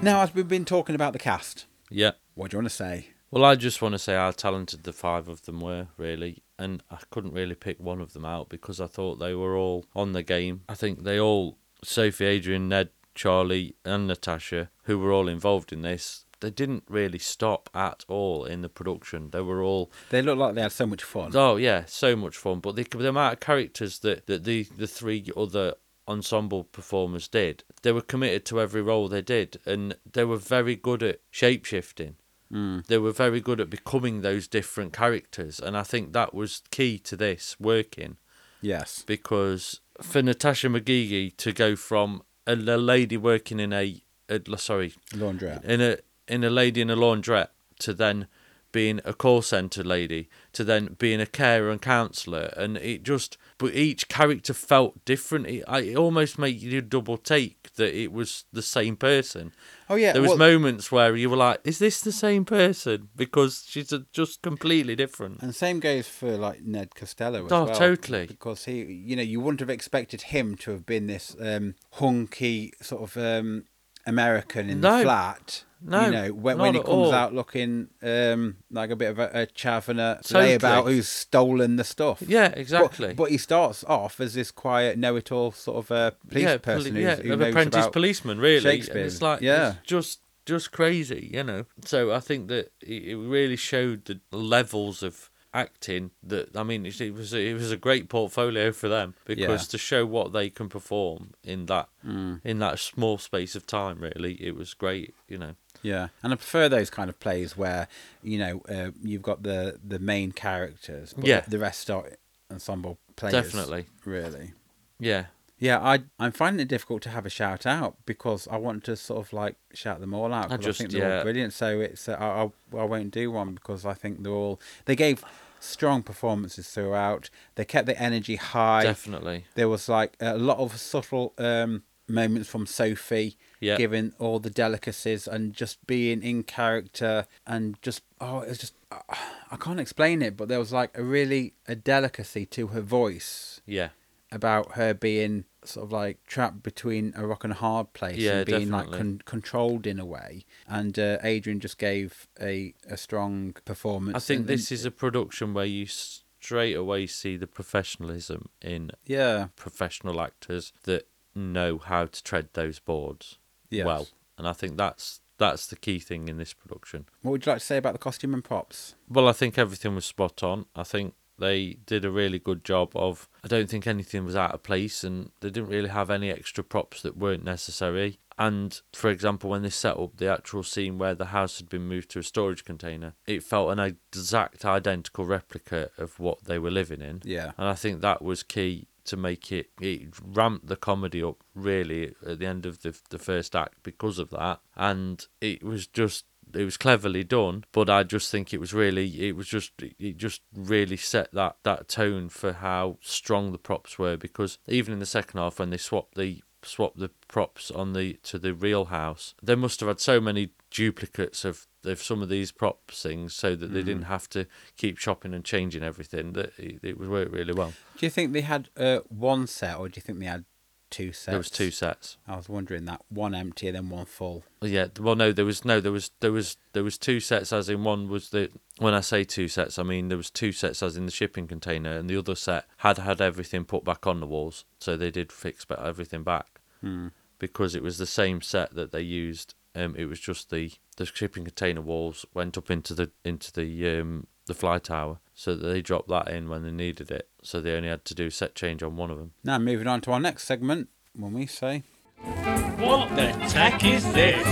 Now 0.03 0.23
as 0.23 0.35
we've 0.35 0.49
been 0.49 0.65
talking 0.65 0.95
about 0.95 1.13
the 1.13 1.19
cast. 1.19 1.67
Yeah. 1.91 2.13
What 2.35 2.51
do 2.51 2.55
you 2.57 2.59
want 2.59 2.71
to 2.71 2.75
say? 2.75 3.09
Well, 3.31 3.45
I 3.45 3.55
just 3.55 3.81
want 3.81 3.93
to 3.93 3.99
say 3.99 4.15
how 4.15 4.31
talented 4.33 4.83
the 4.85 4.93
five 4.93 5.29
of 5.29 5.43
them 5.43 5.61
were, 5.61 5.89
really. 5.97 6.43
And 6.59 6.83
I 6.91 6.99
couldn't 7.11 7.33
really 7.33 7.55
pick 7.55 7.79
one 7.79 8.01
of 8.01 8.13
them 8.13 8.25
out 8.25 8.49
because 8.49 8.81
I 8.81 8.87
thought 8.87 9.17
they 9.17 9.35
were 9.35 9.57
all 9.57 9.85
on 9.95 10.13
the 10.13 10.23
game. 10.23 10.63
I 10.69 10.75
think 10.75 11.05
they 11.05 11.21
all, 11.21 11.59
Sophie, 11.85 12.25
Adrian, 12.25 12.69
Ned, 12.69 12.91
Charlie, 13.15 13.77
and 13.85 14.07
Natasha, 14.07 14.71
who 14.85 14.99
were 14.99 15.13
all 15.13 15.29
involved 15.29 15.73
in 15.73 15.83
this, 15.83 16.25
they 16.41 16.51
didn't 16.51 16.85
really 16.89 17.19
stop 17.19 17.69
at 17.75 18.05
all 18.09 18.45
in 18.45 18.63
the 18.63 18.69
production. 18.69 19.31
They 19.31 19.43
were 19.43 19.63
all 19.63 19.93
They 20.09 20.23
look 20.23 20.39
like 20.39 20.55
they 20.55 20.63
had 20.63 20.73
so 20.73 20.87
much 20.87 21.03
fun. 21.03 21.33
Oh 21.35 21.57
yeah, 21.57 21.85
so 21.87 22.17
much 22.17 22.37
fun. 22.37 22.61
But 22.61 22.77
the, 22.77 22.85
the 22.85 23.11
amount 23.11 23.35
of 23.35 23.41
characters 23.41 23.99
that, 24.01 24.27
that 24.27 24.45
the 24.45 24.65
the 24.77 24.87
three 24.87 25.29
other 25.37 25.75
ensemble 26.11 26.65
performers 26.65 27.29
did. 27.29 27.65
They 27.83 27.93
were 27.93 28.01
committed 28.13 28.45
to 28.47 28.61
every 28.61 28.83
role 28.83 29.09
they 29.09 29.23
did, 29.23 29.51
and 29.65 29.97
they 30.13 30.25
were 30.25 30.37
very 30.57 30.77
good 30.77 31.03
at 31.03 31.21
shape 31.31 31.65
shifting. 31.65 32.17
Mm. 32.53 32.85
They 32.87 32.99
were 32.99 33.13
very 33.13 33.41
good 33.41 33.61
at 33.61 33.71
becoming 33.71 34.21
those 34.23 34.49
different 34.49 34.93
characters, 34.93 35.61
and 35.61 35.77
I 35.77 35.85
think 35.85 36.13
that 36.13 36.35
was 36.35 36.63
key 36.71 36.99
to 36.99 37.17
this 37.17 37.57
working 37.61 38.17
Yes. 38.61 39.05
because 39.07 39.81
for 40.03 40.21
Natasha 40.23 40.69
McGeehee 40.69 41.37
to 41.37 41.53
go 41.53 41.77
from 41.77 42.23
a, 42.47 42.55
a 42.55 42.77
lady 42.95 43.17
working 43.17 43.61
in 43.61 43.73
a, 43.73 44.03
a 44.29 44.41
sorry 44.59 44.95
Laundrette. 45.13 45.65
in 45.65 45.81
a 45.81 45.99
in 46.27 46.45
a 46.45 46.51
lady 46.51 46.81
in 46.81 46.91
a 46.91 46.97
laundrette 46.97 47.49
to 47.81 47.95
then 47.95 48.27
being 48.73 49.01
a 49.05 49.13
call 49.13 49.43
center 49.43 49.83
lady 49.83 50.29
to 50.53 50.65
then 50.65 50.97
being 50.99 51.21
a 51.21 51.27
carer 51.27 51.71
and 51.71 51.83
counselor 51.83 52.53
and 52.57 52.77
it 52.79 53.03
just 53.03 53.37
but 53.59 53.75
each 53.75 54.09
character 54.09 54.55
felt 54.55 55.05
different 55.05 55.47
it, 55.47 55.65
I, 55.69 55.81
it 55.81 55.97
almost 55.97 56.39
made 56.39 56.61
you 56.61 56.81
double 56.81 57.17
take 57.17 57.73
that 57.75 57.95
it 57.95 58.13
was 58.13 58.45
the 58.53 58.63
same 58.63 58.97
person 58.97 59.53
Oh 59.89 59.97
yeah. 59.97 60.13
there 60.13 60.23
was 60.23 60.31
well, 60.31 60.39
moments 60.39 60.93
where 60.93 61.17
you 61.17 61.29
were 61.31 61.37
like 61.37 61.61
is 61.65 61.79
this 61.79 62.01
the 62.01 62.13
same 62.13 62.45
person 62.45 63.09
because 63.17 63.65
she's 63.67 63.93
a, 63.93 64.07
just 64.13 64.43
completely 64.43 64.95
different 64.95 65.43
and 65.43 65.55
same 65.55 65.81
goes 65.81 66.07
for 66.09 66.37
like 66.37 66.63
Ned 66.63 66.95
Costello 66.95 67.47
as 67.47 67.53
Oh, 67.53 67.65
well. 67.65 67.75
totally. 67.79 68.27
Because 68.27 68.65
he, 68.65 68.83
you 68.85 69.17
know, 69.17 69.23
you 69.23 69.41
wouldn't 69.41 69.61
have 69.61 69.71
expected 69.71 70.23
him 70.23 70.57
to 70.59 70.71
have 70.73 70.87
been 70.87 71.07
this 71.07 71.35
um, 71.41 71.75
hunky 71.95 72.73
sort 72.81 73.03
of 73.03 73.17
um, 73.17 73.65
American 74.07 74.69
in 74.71 74.81
No. 74.81 74.99
the 74.99 75.03
flat. 75.05 75.65
No, 75.83 76.05
you 76.05 76.11
know, 76.11 76.29
when, 76.35 76.59
when 76.59 76.75
he 76.75 76.81
comes 76.81 76.89
all. 76.91 77.13
out 77.13 77.33
looking 77.35 77.89
um, 78.03 78.57
like 78.71 78.91
a 78.91 78.97
bit 78.97 79.11
of 79.11 79.19
a, 79.19 79.31
a 79.43 79.47
chavener 79.47 80.21
Totally. 80.23 80.59
layabout 80.59 80.85
who's 80.85 81.09
stolen 81.09 81.77
the 81.77 81.85
stuff. 81.85 82.23
yeah 82.27 82.49
exactly 82.55 83.15
But, 83.15 83.31
he 83.31 83.39
starts 83.39 83.83
off 83.85 84.21
as 84.21 84.35
this 84.35 84.51
quiet, 84.51 84.99
know-it-all 84.99 85.53
sort 85.53 85.79
of 85.79 85.91
uh, 85.91 86.11
police 86.29 86.45
yeah, 86.45 86.57
person 86.59 86.93
poli- 86.93 87.03
yeah, 87.03 87.17
who 87.17 87.33
an 87.33 87.43
apprentice 87.43 87.89
policeman, 87.89 88.39
really. 88.39 88.61
Shakespeare. 88.61 88.99
And 88.99 89.07
it's 89.07 89.23
like, 89.23 89.41
Yeah. 89.41 89.71
it's 89.79 89.87
just 89.87 90.21
just 90.47 90.73
crazy, 90.73 91.31
you 91.33 91.45
know. 91.45 91.65
So 91.85 92.13
I 92.13 92.21
think 92.21 92.49
that 92.49 92.73
it, 92.81 93.17
really 93.17 93.57
showed 93.57 94.05
the 94.07 94.21
levels 94.37 95.03
of 95.03 95.31
acting 95.53 96.11
that 96.23 96.57
I 96.57 96.63
mean, 96.63 96.87
it, 96.87 97.15
was 97.15 97.33
a, 97.35 97.39
it 97.41 97.55
was 97.55 97.71
a 97.73 97.77
great 97.77 98.09
portfolio 98.09 98.73
for 98.73 98.89
them 98.89 99.15
because 99.25 99.63
Yeah. 99.67 99.71
to 99.71 99.79
show 99.79 100.07
what 100.07 100.33
they 100.33 100.49
can 100.51 100.69
perform 100.69 101.33
in 101.43 101.67
that 101.67 101.89
Mm. 102.07 102.41
in 102.45 102.59
that 102.61 102.79
small 102.79 103.19
space 103.19 103.55
of 103.55 103.67
time, 103.67 104.01
really, 104.01 104.35
it 104.43 104.55
was 104.57 104.75
great, 104.75 105.15
you 105.29 105.39
know. 105.39 105.55
Yeah, 105.83 106.09
and 106.23 106.33
I 106.33 106.37
prefer 106.37 106.69
those 106.69 106.91
kind 106.91 107.09
of 107.09 107.19
plays 107.21 107.57
where 107.57 107.89
you 108.23 108.39
know 108.39 108.63
uh, 108.69 108.91
you've 109.03 109.23
got 109.23 109.43
the 109.43 109.79
the 109.87 109.99
main 109.99 110.33
characters, 110.33 111.15
but 111.17 111.27
Yeah. 111.27 111.41
the 111.49 111.59
rest 111.59 111.91
are 111.91 112.05
ensemble 112.51 112.99
players. 113.17 113.33
Definitely. 113.33 113.87
really. 114.05 114.53
Yeah, 114.99 115.27
Yeah, 115.59 115.79
I 115.81 116.01
I'm 116.19 116.33
finding 116.33 116.61
it 116.61 116.69
difficult 116.69 117.03
to 117.03 117.11
have 117.11 117.25
a 117.27 117.31
shout 117.31 117.65
out 117.67 117.97
because 118.07 118.47
I 118.51 118.57
want 118.57 118.85
to 118.85 118.97
sort 118.97 119.21
of 119.27 119.33
like 119.33 119.57
shout 119.73 120.01
them 120.01 120.13
all 120.15 120.33
out. 120.35 120.51
I 120.53 120.57
just- 120.59 120.79
think 120.79 120.91
they're 120.91 121.09
yeah. 121.09 121.17
all 121.19 121.23
brilliant. 121.23 121.53
So 121.55 121.81
it's 121.81 122.09
uh, 122.09 122.17
I, 122.19 122.79
I 122.79 122.83
I 122.83 122.85
won't 122.85 123.11
do 123.11 123.31
one 123.31 123.55
because 123.55 123.87
I 123.87 123.95
think 123.95 124.23
they're 124.23 124.33
all 124.33 124.61
they 124.85 124.97
gave 124.97 125.25
strong 125.61 126.03
performances 126.03 126.69
throughout. 126.69 127.31
They 127.55 127.65
kept 127.65 127.87
the 127.87 127.99
energy 128.01 128.37
high. 128.37 128.83
definitely. 128.83 129.45
There 129.55 129.69
was 129.69 129.89
like 129.89 130.17
a 130.21 130.37
lot 130.39 130.59
of 130.59 130.77
subtle 130.79 131.33
um, 131.39 131.83
moments 132.09 132.49
from 132.49 132.67
Sophie, 132.67 133.37
Yeah. 133.61 133.77
giving 133.77 134.15
all 134.19 134.39
the 134.39 134.51
delicacies 134.51 135.29
and 135.29 135.53
just 135.53 135.87
being 135.87 136.23
in 136.23 136.43
character 136.45 137.27
and 137.47 137.77
just 137.83 138.03
oh, 138.21 138.41
it 138.41 138.49
was 138.49 138.59
just 138.59 138.75
I 138.91 139.57
can't 139.57 139.79
explain 139.81 140.23
it, 140.23 140.37
but 140.37 140.49
there 140.49 140.59
was 140.59 140.73
like 140.73 140.97
a 140.97 141.03
really 141.05 141.53
a 141.69 141.75
delicacy 141.75 142.47
to 142.47 142.69
her 142.69 142.81
voice 142.81 143.61
Yeah, 143.67 143.91
about 144.33 144.73
her 144.73 144.95
being 144.95 145.45
sort 145.63 145.85
of 145.85 145.93
like 145.93 146.25
trapped 146.27 146.63
between 146.63 147.13
a 147.17 147.27
rock 147.27 147.45
and 147.45 147.53
a 147.53 147.57
hard 147.57 147.93
place 147.93 148.17
Yeah, 148.17 148.39
and 148.39 148.47
being 148.47 148.71
like 148.71 148.91
con- 148.91 149.21
controlled 149.27 149.87
in 149.87 150.01
a 150.01 150.07
way. 150.07 150.47
And 150.67 150.99
uh, 150.99 151.19
Adrian 151.23 151.61
just 151.61 151.77
gave 151.79 152.27
a 152.41 152.73
a 152.89 152.97
strong 152.97 153.55
performance. 153.65 154.17
I 154.17 154.21
think 154.21 154.41
and- 154.41 154.49
this 154.49 154.73
is 154.73 154.85
a 154.87 154.91
production 154.91 155.53
where 155.55 155.67
you 155.67 155.87
straight 155.87 156.75
away 156.75 157.07
see 157.07 157.37
the 157.37 157.47
professionalism 157.47 158.49
in 158.63 158.91
yeah 159.05 159.49
professional 159.57 160.21
actors 160.23 160.73
that 160.85 161.07
know 161.35 161.77
how 161.79 162.07
to 162.07 162.23
tread 162.23 162.49
those 162.55 162.79
boards 162.79 163.39
yes. 163.71 163.87
well, 163.87 164.09
and 164.37 164.47
I 164.47 164.53
think 164.53 164.77
that's 164.77 165.21
that's 165.39 165.67
the 165.67 165.77
key 165.77 165.99
thing 165.99 166.29
in 166.29 166.37
this 166.37 166.53
production. 166.53 167.07
What 167.23 167.33
would 167.33 167.47
you 167.47 167.53
like 167.53 167.61
to 167.61 167.67
say 167.67 167.79
about 167.79 167.95
the 167.95 167.99
costume 167.99 168.35
and 168.35 168.45
props? 168.45 168.95
Well, 169.09 169.27
I 169.27 169.33
think 169.33 169.59
everything 169.59 169.95
was 169.95 170.05
spot 170.05 170.43
on. 170.43 170.67
I 170.77 170.83
think 170.83 171.15
they 171.39 171.79
did 171.87 172.05
a 172.05 172.11
really 172.11 172.39
good 172.39 172.65
job 172.65 172.93
of. 172.95 173.29
I 173.43 173.49
don't 173.49 173.69
think 173.69 173.87
anything 173.87 174.25
was 174.25 174.37
out 174.37 174.53
of 174.53 174.63
place, 174.63 175.03
and 175.03 175.31
they 175.41 175.51
didn't 175.51 175.71
really 175.71 175.89
have 175.89 176.11
any 176.11 176.31
extra 176.31 176.63
props 176.63 177.03
that 177.03 177.17
weren't 177.17 177.45
necessary. 177.45 178.19
And 178.39 178.81
for 178.95 179.11
example, 179.11 179.51
when 179.51 179.61
they 179.61 179.71
set 179.71 179.99
up 179.99 180.17
the 180.17 180.33
actual 180.33 180.63
scene 180.63 180.97
where 180.97 181.15
the 181.15 181.27
house 181.27 181.59
had 181.59 181.69
been 181.69 181.87
moved 181.87 182.11
to 182.13 182.21
a 182.21 182.23
storage 182.23 182.65
container, 182.65 183.13
it 183.27 183.43
felt 183.43 183.71
an 183.71 183.79
exact 183.79 184.65
identical 184.65 185.27
replica 185.27 185.91
of 185.99 186.19
what 186.19 186.45
they 186.45 186.59
were 186.59 186.71
living 186.71 187.03
in. 187.03 187.21
Yeah. 187.23 187.53
And 187.59 187.69
I 187.69 187.75
think 187.75 188.01
that 188.01 188.23
was 188.23 188.43
key 188.43 188.87
to 189.07 189.17
make 189.17 189.53
it 189.53 189.71
it 189.81 190.09
ramped 190.23 190.67
the 190.67 190.77
comedy 190.77 191.23
up 191.23 191.43
really 191.55 192.15
at 192.27 192.39
the 192.39 192.47
end 192.47 192.67
of 192.67 192.83
the 192.83 192.99
the 193.11 193.19
first 193.19 193.55
act 193.57 193.83
because 193.83 194.19
of 194.19 194.31
that. 194.31 194.61
And 194.77 195.27
it 195.41 195.63
was 195.63 195.87
just 195.87 196.25
it 196.55 196.65
was 196.65 196.77
cleverly 196.77 197.25
done, 197.25 197.65
but 197.73 197.89
I 197.89 198.03
just 198.03 198.31
think 198.31 198.53
it 198.53 198.61
was 198.61 198.75
really 198.75 199.29
it 199.29 199.37
was 199.37 199.49
just 199.49 199.73
it 199.81 200.17
just 200.17 200.43
really 200.55 200.97
set 200.97 201.33
that 201.33 201.57
that 201.63 201.89
tone 201.89 202.29
for 202.29 202.55
how 202.55 202.99
strong 203.01 203.53
the 203.53 203.59
props 203.59 203.99
were 203.99 204.17
because 204.17 204.59
even 204.67 204.93
in 204.93 205.01
the 205.01 205.07
second 205.07 205.39
half 205.39 205.59
when 205.59 205.71
they 205.71 205.77
swapped 205.77 206.15
the 206.15 206.43
swapped 206.63 206.99
the 206.99 207.11
props 207.29 207.71
on 207.71 207.93
the 207.93 208.15
to 208.23 208.39
the 208.39 208.55
real 208.55 208.87
house, 208.87 209.35
they 209.43 209.55
must 209.55 209.81
have 209.81 209.89
had 209.89 210.01
so 210.01 210.21
many 210.21 210.51
duplicates 210.71 211.45
of 211.45 211.67
of 211.85 212.03
some 212.03 212.23
of 212.23 212.29
these 212.29 212.53
props 212.53 213.03
things 213.03 213.35
so 213.35 213.55
that 213.57 213.69
they 213.73 213.83
didn't 213.83 214.03
have 214.05 214.29
to 214.31 214.47
keep 214.77 214.99
chopping 214.99 215.33
and 215.35 215.45
changing 215.45 215.83
everything 215.83 216.33
that 216.35 216.53
it, 216.59 216.81
it 216.83 216.99
would 216.99 217.09
work 217.09 217.29
really 217.33 217.55
well. 217.55 217.73
Do 217.97 218.07
you 218.07 218.11
think 218.11 218.33
they 218.33 218.43
had 218.43 218.69
uh, 218.77 218.99
one 219.09 219.47
set, 219.47 219.79
or 219.79 219.89
do 219.89 219.97
you 219.97 220.03
think 220.03 220.19
they 220.19 220.27
had 220.27 220.45
two 220.91 221.13
sets? 221.13 221.27
There 221.27 221.39
was 221.39 221.51
two 221.51 221.71
sets. 221.71 222.17
I 222.27 222.37
was 222.37 222.49
wondering 222.49 222.85
that 222.87 223.01
one 223.09 223.35
empty 223.35 223.69
and 223.69 223.77
then 223.77 223.89
one 223.89 224.05
full. 224.07 224.45
Yeah, 224.61 224.89
well, 224.99 225.15
no, 225.17 225.33
there 225.33 225.45
was 225.45 225.65
no, 225.65 225.81
there 225.81 225.93
was, 225.93 226.11
there 226.21 226.33
was, 226.33 226.57
there 226.73 226.85
was 226.85 226.99
two 226.99 227.21
sets. 227.21 227.53
As 227.53 227.69
in, 227.69 227.85
one 227.85 228.09
was 228.09 228.31
the. 228.31 228.51
When 228.79 228.95
I 228.95 229.01
say 229.01 229.25
two 229.25 229.49
sets, 229.49 229.79
I 229.79 229.83
mean 229.83 230.09
there 230.09 230.19
was 230.19 230.31
two 230.31 230.53
sets 230.53 230.83
as 230.83 230.97
in 230.97 231.07
the 231.07 231.13
shipping 231.13 231.47
container, 231.47 231.93
and 231.97 232.11
the 232.11 232.17
other 232.17 232.35
set 232.35 232.67
had 232.79 232.99
had 232.99 233.21
everything 233.21 233.65
put 233.65 233.85
back 233.85 234.07
on 234.07 234.21
the 234.21 234.27
walls, 234.27 234.65
so 234.79 234.97
they 234.97 235.11
did 235.11 235.33
fix 235.33 235.65
everything 235.79 236.23
back 236.25 236.61
Hmm. 236.81 237.09
because 237.39 237.75
it 237.75 237.83
was 237.83 237.99
the 237.99 238.07
same 238.07 238.41
set 238.43 238.75
that 238.75 238.91
they 238.91 239.03
used. 239.03 239.55
Um, 239.75 239.95
it 239.97 240.07
was 240.07 240.21
just 240.21 240.51
the 240.51 240.73
the 240.97 241.07
shipping 241.07 241.45
container 241.45 241.81
walls 241.81 242.27
went 242.35 242.59
up 242.59 242.71
into 242.71 242.95
the 242.95 243.11
into 243.25 243.53
the 243.53 243.99
um 244.01 244.27
the 244.47 244.55
fly 244.55 244.79
tower, 244.79 245.21
so 245.35 245.55
they 245.55 245.81
dropped 245.81 246.09
that 246.09 246.29
in 246.29 246.49
when 246.49 246.65
they 246.65 246.73
needed 246.73 247.11
it. 247.11 247.29
So 247.43 247.61
they 247.61 247.77
only 247.77 247.89
had 247.89 248.05
to 248.07 248.15
do 248.15 248.31
set 248.31 248.55
change 248.55 248.83
on 248.83 248.97
one 248.97 249.11
of 249.11 249.19
them. 249.19 249.33
Now 249.45 249.59
moving 249.59 249.87
on 249.87 250.01
to 250.03 250.13
our 250.13 250.21
next 250.21 250.45
segment, 250.45 250.89
when 251.15 251.33
we 251.33 251.47
say. 251.47 251.85
What 252.25 253.09
the 253.17 253.33
tack 253.49 253.83
is 253.85 254.05
this? 254.13 254.47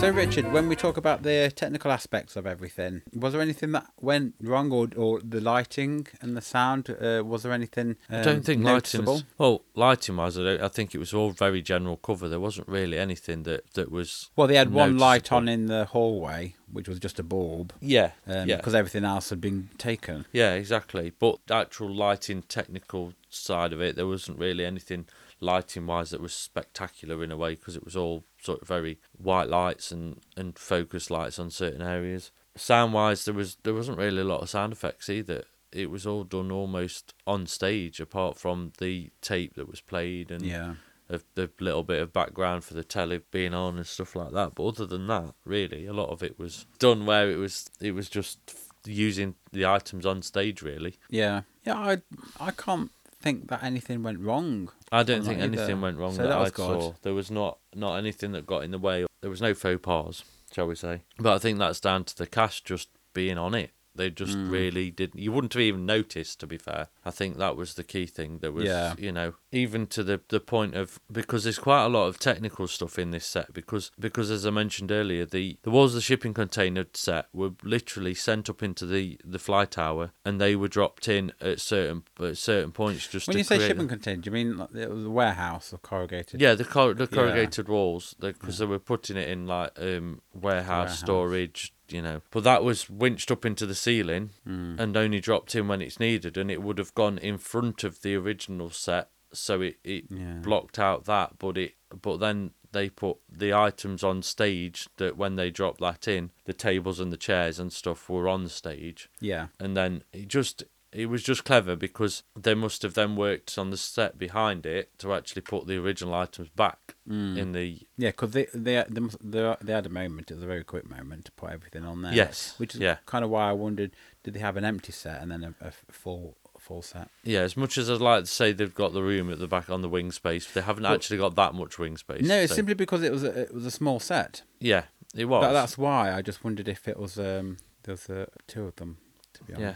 So 0.00 0.08
Richard, 0.10 0.50
when 0.52 0.68
we 0.68 0.76
talk 0.76 0.96
about 0.96 1.22
the 1.22 1.52
technical 1.54 1.92
aspects 1.92 2.34
of 2.34 2.46
everything, 2.46 3.02
was 3.14 3.32
there 3.34 3.42
anything 3.42 3.72
that 3.72 3.86
went 4.00 4.34
wrong, 4.40 4.72
or 4.72 4.88
or 4.96 5.20
the 5.20 5.40
lighting 5.40 6.06
and 6.22 6.34
the 6.36 6.40
sound? 6.40 6.88
Uh, 6.90 7.22
was 7.24 7.42
there 7.42 7.52
anything? 7.52 7.96
Um, 8.08 8.20
I 8.20 8.22
don't 8.22 8.44
think 8.44 8.62
noticeable? 8.62 9.14
lighting. 9.14 9.26
Well, 9.36 9.62
lighting 9.74 10.16
wise, 10.16 10.38
I, 10.38 10.54
I 10.64 10.68
think 10.68 10.94
it 10.94 10.98
was 10.98 11.12
all 11.12 11.30
very 11.30 11.60
general 11.60 11.98
cover. 11.98 12.26
There 12.28 12.40
wasn't 12.40 12.68
really 12.68 12.98
anything 12.98 13.42
that 13.42 13.70
that 13.74 13.90
was. 13.90 14.30
Well, 14.34 14.46
they 14.46 14.56
had 14.56 14.72
one 14.72 14.96
light 14.98 15.30
on 15.30 15.46
in 15.46 15.66
the 15.66 15.84
hallway, 15.84 16.54
which 16.72 16.88
was 16.88 16.98
just 16.98 17.18
a 17.18 17.22
bulb, 17.22 17.74
Yeah, 17.80 18.12
um, 18.26 18.48
yeah, 18.48 18.56
because 18.56 18.74
everything 18.74 19.04
else 19.04 19.28
had 19.28 19.42
been 19.42 19.68
taken. 19.76 20.24
yeah, 20.32 20.54
exactly. 20.54 21.12
But 21.18 21.38
the 21.46 21.54
actual 21.54 21.94
lighting, 21.94 22.42
technical 22.42 23.12
side 23.28 23.72
of 23.74 23.82
it, 23.82 23.94
there 23.94 24.06
wasn't 24.06 24.38
really 24.38 24.64
anything 24.64 25.06
lighting 25.44 25.86
wise 25.86 26.10
that 26.10 26.20
was 26.20 26.34
spectacular 26.34 27.22
in 27.22 27.30
a 27.30 27.36
way 27.36 27.54
because 27.54 27.76
it 27.76 27.84
was 27.84 27.96
all 27.96 28.24
sort 28.40 28.62
of 28.62 28.68
very 28.68 28.98
white 29.16 29.48
lights 29.48 29.92
and 29.92 30.20
and 30.36 30.58
focus 30.58 31.10
lights 31.10 31.38
on 31.38 31.50
certain 31.50 31.82
areas. 31.82 32.30
Sound 32.56 32.92
wise, 32.92 33.24
there 33.24 33.34
was 33.34 33.56
there 33.62 33.74
wasn't 33.74 33.98
really 33.98 34.20
a 34.22 34.24
lot 34.24 34.40
of 34.42 34.48
sound 34.50 34.72
effects 34.72 35.08
either. 35.10 35.44
It 35.72 35.90
was 35.90 36.06
all 36.06 36.22
done 36.24 36.52
almost 36.52 37.14
on 37.26 37.46
stage, 37.46 37.98
apart 38.00 38.38
from 38.38 38.72
the 38.78 39.10
tape 39.20 39.54
that 39.56 39.68
was 39.68 39.80
played 39.80 40.30
and 40.30 40.42
Yeah. 40.46 40.74
a, 41.10 41.20
the 41.34 41.50
little 41.58 41.82
bit 41.82 42.00
of 42.00 42.12
background 42.12 42.62
for 42.64 42.74
the 42.74 42.84
telly 42.84 43.20
being 43.32 43.54
on 43.54 43.76
and 43.76 43.86
stuff 43.86 44.14
like 44.14 44.30
that. 44.32 44.54
But 44.54 44.66
other 44.66 44.86
than 44.86 45.08
that, 45.08 45.34
really, 45.44 45.84
a 45.86 45.92
lot 45.92 46.10
of 46.10 46.22
it 46.22 46.38
was 46.38 46.66
done 46.78 47.06
where 47.06 47.28
it 47.30 47.36
was 47.38 47.68
it 47.80 47.90
was 47.92 48.08
just 48.08 48.38
using 48.86 49.34
the 49.52 49.66
items 49.66 50.06
on 50.06 50.22
stage. 50.22 50.62
Really, 50.62 50.94
Yeah, 51.10 51.42
yeah. 51.64 51.76
I 51.76 52.02
I 52.38 52.52
can't 52.52 52.92
think 53.24 53.48
that 53.48 53.62
anything 53.64 54.02
went 54.02 54.20
wrong. 54.20 54.70
I 54.92 55.02
don't 55.02 55.24
think 55.24 55.38
that 55.38 55.46
either. 55.46 55.62
anything 55.62 55.80
went 55.80 55.98
wrong 55.98 56.12
So 56.12 56.22
that, 56.22 56.28
that 56.28 56.38
I 56.38 56.44
good. 56.44 56.52
saw. 56.80 56.92
There 57.02 57.14
was 57.14 57.30
not 57.30 57.58
not 57.74 57.96
anything 57.96 58.32
that 58.32 58.46
got 58.46 58.62
in 58.62 58.70
the 58.70 58.78
way. 58.78 59.06
There 59.22 59.30
was 59.30 59.40
no 59.42 59.54
faux 59.54 59.80
pas, 59.82 60.22
shall 60.54 60.66
we 60.68 60.74
say? 60.76 61.02
But 61.18 61.34
I 61.34 61.38
think 61.38 61.58
that's 61.58 61.80
down 61.80 62.04
to 62.04 62.16
the 62.16 62.26
cast 62.26 62.64
just 62.64 62.88
being 63.14 63.38
on 63.38 63.54
it. 63.54 63.70
They 63.96 64.10
just 64.10 64.36
Mm. 64.36 64.50
really 64.50 64.90
didn't. 64.90 65.20
You 65.20 65.30
wouldn't 65.32 65.52
have 65.52 65.62
even 65.62 65.86
noticed. 65.86 66.40
To 66.40 66.46
be 66.46 66.58
fair, 66.58 66.88
I 67.04 67.10
think 67.12 67.38
that 67.38 67.56
was 67.56 67.74
the 67.74 67.84
key 67.84 68.06
thing. 68.06 68.38
There 68.40 68.50
was, 68.50 68.64
Yeah. 68.64 68.94
you 68.98 69.12
know, 69.12 69.34
even 69.52 69.86
to 69.88 70.02
the 70.02 70.20
the 70.28 70.40
point 70.40 70.74
of 70.74 70.98
because 71.12 71.44
there's 71.44 71.58
quite 71.60 71.84
a 71.84 71.88
lot 71.88 72.06
of 72.08 72.18
technical 72.18 72.66
stuff 72.66 72.98
in 72.98 73.12
this 73.12 73.24
set 73.26 73.52
because 73.52 73.92
because 73.98 74.30
as 74.30 74.44
I 74.46 74.50
mentioned 74.50 74.90
earlier, 74.90 75.24
the 75.24 75.58
the 75.62 75.70
walls 75.70 75.92
of 75.92 75.96
the 75.96 76.00
shipping 76.00 76.34
container 76.34 76.86
set 76.92 77.26
were 77.32 77.52
literally 77.62 78.14
sent 78.14 78.50
up 78.50 78.62
into 78.62 78.84
the 78.86 79.18
the 79.24 79.38
fly 79.38 79.64
tower 79.64 80.12
and 80.24 80.40
they 80.40 80.56
were 80.56 80.68
dropped 80.68 81.06
in 81.08 81.32
at 81.40 81.60
certain 81.60 82.02
at 82.20 82.36
certain 82.36 82.72
points 82.72 83.06
just 83.06 83.28
When 83.28 83.34
to 83.34 83.38
you 83.38 83.44
say 83.44 83.58
shipping 83.60 83.86
the- 83.86 83.94
container, 83.94 84.20
do 84.22 84.28
you 84.28 84.32
mean 84.32 84.56
like 84.56 84.70
the 84.72 84.88
the 84.88 85.10
warehouse 85.10 85.72
or 85.72 85.78
corrugated? 85.78 86.40
yeah, 86.40 86.54
the 86.54 86.64
cor- 86.64 86.94
the 86.94 87.04
Yeah. 87.04 87.16
corrugated 87.16 87.68
walls 87.68 88.14
because 88.18 88.58
they 88.58 88.66
were 88.66 88.78
putting 88.80 89.16
it 89.16 89.28
in 89.28 89.46
like 89.46 89.70
um, 89.78 90.20
warehouse, 90.32 90.68
Warehouse. 90.68 90.98
storage, 90.98 91.72
you 91.88 92.00
know. 92.02 92.22
But 92.30 92.44
that 92.44 92.62
was 92.64 92.88
winched 92.90 93.30
up 93.30 93.44
into 93.44 93.66
the 93.66 93.74
ceiling 93.74 94.30
Hmm. 94.44 94.76
and 94.78 94.96
only 94.96 95.20
dropped 95.20 95.54
in 95.54 95.68
when 95.68 95.82
it's 95.82 96.00
needed, 96.00 96.36
and 96.36 96.50
it 96.50 96.62
would 96.62 96.78
have 96.78 96.94
gone 96.94 97.18
in 97.18 97.38
front 97.38 97.84
of 97.84 98.02
the 98.02 98.14
original 98.16 98.70
set, 98.70 99.10
so 99.32 99.60
it, 99.60 99.78
it 99.84 100.04
Yeah. 100.10 100.34
blocked 100.42 100.78
out 100.78 101.04
that. 101.06 101.38
But 101.38 101.58
it 101.58 101.74
but 102.02 102.16
then 102.18 102.50
they 102.72 102.90
put 102.90 103.18
the 103.30 103.54
items 103.54 104.02
on 104.02 104.20
stage 104.20 104.88
that 104.96 105.16
when 105.16 105.36
they 105.36 105.48
dropped 105.48 105.78
that 105.80 106.08
in, 106.08 106.32
the 106.44 106.52
tables 106.52 106.98
and 106.98 107.12
the 107.12 107.16
chairs 107.16 107.60
and 107.60 107.72
stuff 107.72 108.08
were 108.10 108.28
on 108.28 108.48
stage 108.48 109.08
Yeah. 109.20 109.46
and 109.60 109.76
then 109.76 110.02
it 110.12 110.26
just 110.26 110.64
it 110.94 111.06
was 111.06 111.22
just 111.22 111.44
clever 111.44 111.74
because 111.76 112.22
they 112.36 112.54
must 112.54 112.82
have 112.82 112.94
then 112.94 113.16
worked 113.16 113.58
on 113.58 113.70
the 113.70 113.76
set 113.76 114.16
behind 114.18 114.64
it 114.64 114.96
to 115.00 115.12
actually 115.12 115.42
put 115.42 115.66
the 115.66 115.76
original 115.76 116.14
items 116.14 116.48
back 116.50 116.94
Mm. 117.08 117.36
in 117.36 117.52
the 117.52 117.80
Yeah, 117.98 118.10
because 118.10 118.30
they 118.30 118.46
they 118.54 118.82
they, 118.88 119.00
they 119.20 119.56
they 119.60 119.72
had 119.74 119.84
a 119.86 119.90
moment. 119.90 120.30
It 120.30 120.34
was 120.34 120.42
a 120.44 120.46
very 120.46 120.64
quick 120.64 120.88
moment 120.88 121.26
to 121.26 121.32
put 121.32 121.50
everything 121.50 121.84
on 121.84 122.00
there. 122.02 122.14
Yes, 122.14 122.54
which 122.58 122.74
is 122.74 122.80
yeah. 122.80 122.96
kind 123.04 123.22
of 123.24 123.30
why 123.30 123.50
I 123.50 123.52
wondered: 123.52 123.90
did 124.22 124.32
they 124.34 124.40
have 124.40 124.56
an 124.56 124.64
empty 124.64 124.92
set 124.92 125.20
and 125.20 125.30
then 125.30 125.44
a, 125.60 125.66
a 125.68 125.72
full 125.92 126.36
full 126.58 126.80
set? 126.80 127.08
yeah 127.22 127.40
as 127.40 127.58
much 127.58 127.76
as 127.76 127.90
i'd 127.90 128.00
like 128.00 128.24
to 128.24 128.30
say 128.30 128.50
they've 128.50 128.74
got 128.74 128.94
the 128.94 129.02
room 129.02 129.30
at 129.30 129.38
the 129.38 129.46
back 129.46 129.68
on 129.68 129.82
the 129.82 129.88
wing 129.88 130.10
space 130.10 130.50
they 130.50 130.62
haven't 130.62 130.84
Well- 130.84 130.94
actually 130.94 131.18
got 131.18 131.34
that 131.34 131.52
much 131.52 131.78
wing 131.78 131.98
space 131.98 132.22
no, 132.22 132.38
it's 132.40 132.52
so- 132.52 132.56
simply 132.56 132.72
because 132.72 133.02
it 133.02 133.12
was 133.12 133.22
a, 133.22 133.42
it 133.42 133.52
was 133.52 133.66
a 133.66 133.70
small 133.70 134.00
set. 134.00 134.40
yeah 134.60 134.84
it 135.14 135.26
was 135.26 135.42
That, 135.44 135.52
that's 135.52 135.76
why 135.76 136.10
I 136.10 136.22
just 136.22 136.42
wondered 136.42 136.66
if 136.66 136.88
it 136.88 136.98
was 136.98 137.18
um 137.18 137.58
there 137.82 137.92
was 137.92 138.08
uh, 138.08 138.24
two 138.46 138.64
of 138.64 138.76
them. 138.76 138.96
To 139.34 139.44
be 139.44 139.52
Yeah. 139.60 139.74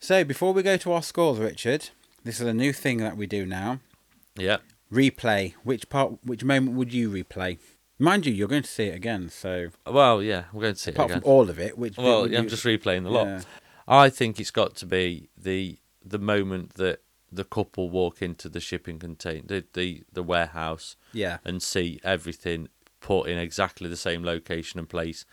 So 0.00 0.24
before 0.24 0.52
we 0.54 0.62
go 0.62 0.76
to 0.78 0.92
our 0.92 1.02
scores, 1.02 1.38
Richard, 1.38 1.90
this 2.24 2.40
is 2.40 2.46
a 2.46 2.54
new 2.54 2.72
thing 2.72 2.98
that 2.98 3.16
we 3.16 3.26
do 3.26 3.44
now. 3.46 3.80
yeah 4.36 4.58
Replay. 4.92 5.54
Which 5.62 5.88
part? 5.88 6.14
Which 6.24 6.42
moment 6.42 6.76
would 6.76 6.92
you 6.92 7.10
replay? 7.10 7.58
Mind 7.98 8.26
you, 8.26 8.32
you're 8.32 8.48
going 8.48 8.62
to 8.62 8.68
see 8.68 8.84
it 8.86 8.94
again. 8.96 9.28
So 9.28 9.68
well 9.86 10.22
yeah 10.22 10.44
we're 10.52 10.62
going 10.62 10.74
to 10.74 10.80
see 10.80 10.90
it 10.90 10.98
again 10.98 11.20
from 11.20 11.30
all 11.30 11.48
of 11.50 11.58
it, 11.60 11.76
which 11.78 11.96
well 11.96 12.22
would 12.22 12.34
i'm 12.34 12.48
just 12.48 12.64
replaying 12.64 13.04
the 13.04 13.10
lot 13.10 13.26
Yeah. 13.26 13.40
i 13.86 14.08
think 14.08 14.40
it's 14.40 14.50
got 14.50 14.74
to 14.76 14.86
be 14.86 15.28
the 15.36 15.78
the 16.04 16.18
moment 16.18 16.74
that 16.74 17.02
the 17.30 17.44
couple 17.44 17.88
walk 17.90 18.22
into 18.22 18.48
the 18.48 18.58
shipping 18.58 18.98
container 18.98 19.46
the, 19.46 19.64
the 19.74 20.02
the 20.12 20.22
warehouse 20.22 20.96
yeah. 21.12 21.38
and 21.44 21.62
see 21.62 22.00
everything 22.02 22.68
put 23.00 23.28
in 23.28 23.38
exactly 23.38 23.88
the 23.88 23.96
same 23.96 24.24
location 24.24 24.78
and 24.80 24.88
place 24.88 25.24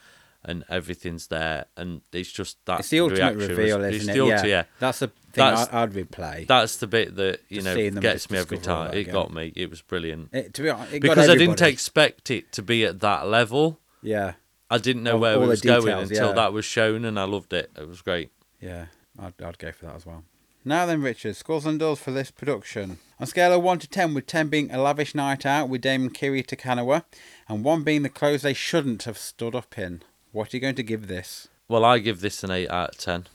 and 0.48 0.64
everything's 0.70 1.28
there 1.28 1.66
and 1.76 2.02
it's 2.12 2.32
just 2.32 2.58
that 2.66 2.80
It's 2.80 2.90
the 2.90 3.02
ultimate 3.02 3.36
reaction 3.36 3.56
reveal, 3.58 3.84
it's 3.84 3.98
isn't 3.98 4.16
it? 4.16 4.20
ulti- 4.20 4.48
yeah. 4.50 4.64
That's 4.80 5.00
the 5.00 5.08
thing 5.08 5.14
That's- 5.36 5.70
I'd 5.72 5.92
replay. 5.92 6.48
that's 6.48 6.78
the 6.78 6.88
bit 6.88 7.16
that 7.18 7.42
you 7.50 7.62
Just 7.62 7.66
know 7.78 8.02
gets 8.02 8.32
me 8.32 8.38
every 8.40 8.58
time 8.58 8.94
it 8.94 9.12
got 9.12 9.32
me 9.34 9.52
it 9.56 9.70
was 9.70 9.82
brilliant 9.82 10.30
It, 10.34 10.54
to 10.56 10.62
be 10.64 10.70
honest, 10.70 10.94
it 10.94 11.00
got 11.00 11.10
because 11.16 11.30
i 11.30 11.36
didn't 11.36 11.62
expect 11.62 12.32
it 12.32 12.52
to 12.54 12.62
be 12.62 12.86
at 12.86 13.02
that 13.02 13.28
level 13.28 13.80
Yeah, 14.02 14.34
i 14.70 14.78
didn't 14.78 15.04
know 15.04 15.14
All- 15.14 15.20
where 15.20 15.36
all 15.36 15.44
it 15.44 15.48
was 15.48 15.62
going 15.62 15.88
until 15.90 16.28
yeah. 16.30 16.34
that 16.34 16.54
was 16.54 16.66
shown 16.66 17.06
and 17.06 17.20
i 17.20 17.24
loved 17.26 17.54
it 17.54 17.70
it 17.78 17.88
was 17.88 18.02
great 18.02 18.32
yeah. 18.60 18.86
I'd, 19.20 19.34
I'd 19.42 19.58
go 19.60 19.72
for 19.72 19.86
that 19.88 19.96
as 19.96 20.06
well. 20.06 20.24
Now 20.66 20.86
then, 20.86 21.02
Richard, 21.02 21.36
scores 21.36 21.66
and 21.66 21.80
doors 21.80 21.98
for 22.00 22.12
this 22.12 22.30
production. 22.30 22.92
On 23.20 23.24
a 23.24 23.26
scale 23.26 23.54
of 23.54 23.64
1 23.64 23.80
to 23.80 23.88
10, 23.88 24.14
with 24.14 24.28
10 24.28 24.50
being 24.50 24.70
a 24.72 24.82
lavish 24.82 25.16
night 25.16 25.46
out 25.46 25.70
with 25.70 25.82
Dame 25.82 26.10
Kiri 26.10 26.44
Te 26.44 26.56
Kanawa, 26.56 27.04
and 27.48 27.64
1 27.64 27.84
being 27.84 28.04
the 28.04 28.10
clothes 28.10 28.42
they 28.44 28.54
shouldn't 28.54 29.04
have 29.04 29.18
stood 29.18 29.56
up 29.56 29.78
in, 29.80 30.02
what 30.38 30.54
are 30.54 30.58
you 30.58 30.62
going 30.62 30.76
to 30.76 30.84
give 30.84 31.08
this? 31.08 31.48
well 31.68 31.84
i 31.86 31.98
give 32.00 32.22
this 32.22 32.44
an 32.44 32.52
8 32.52 32.70
out 32.70 32.90
of 32.96 32.98
10 32.98 33.28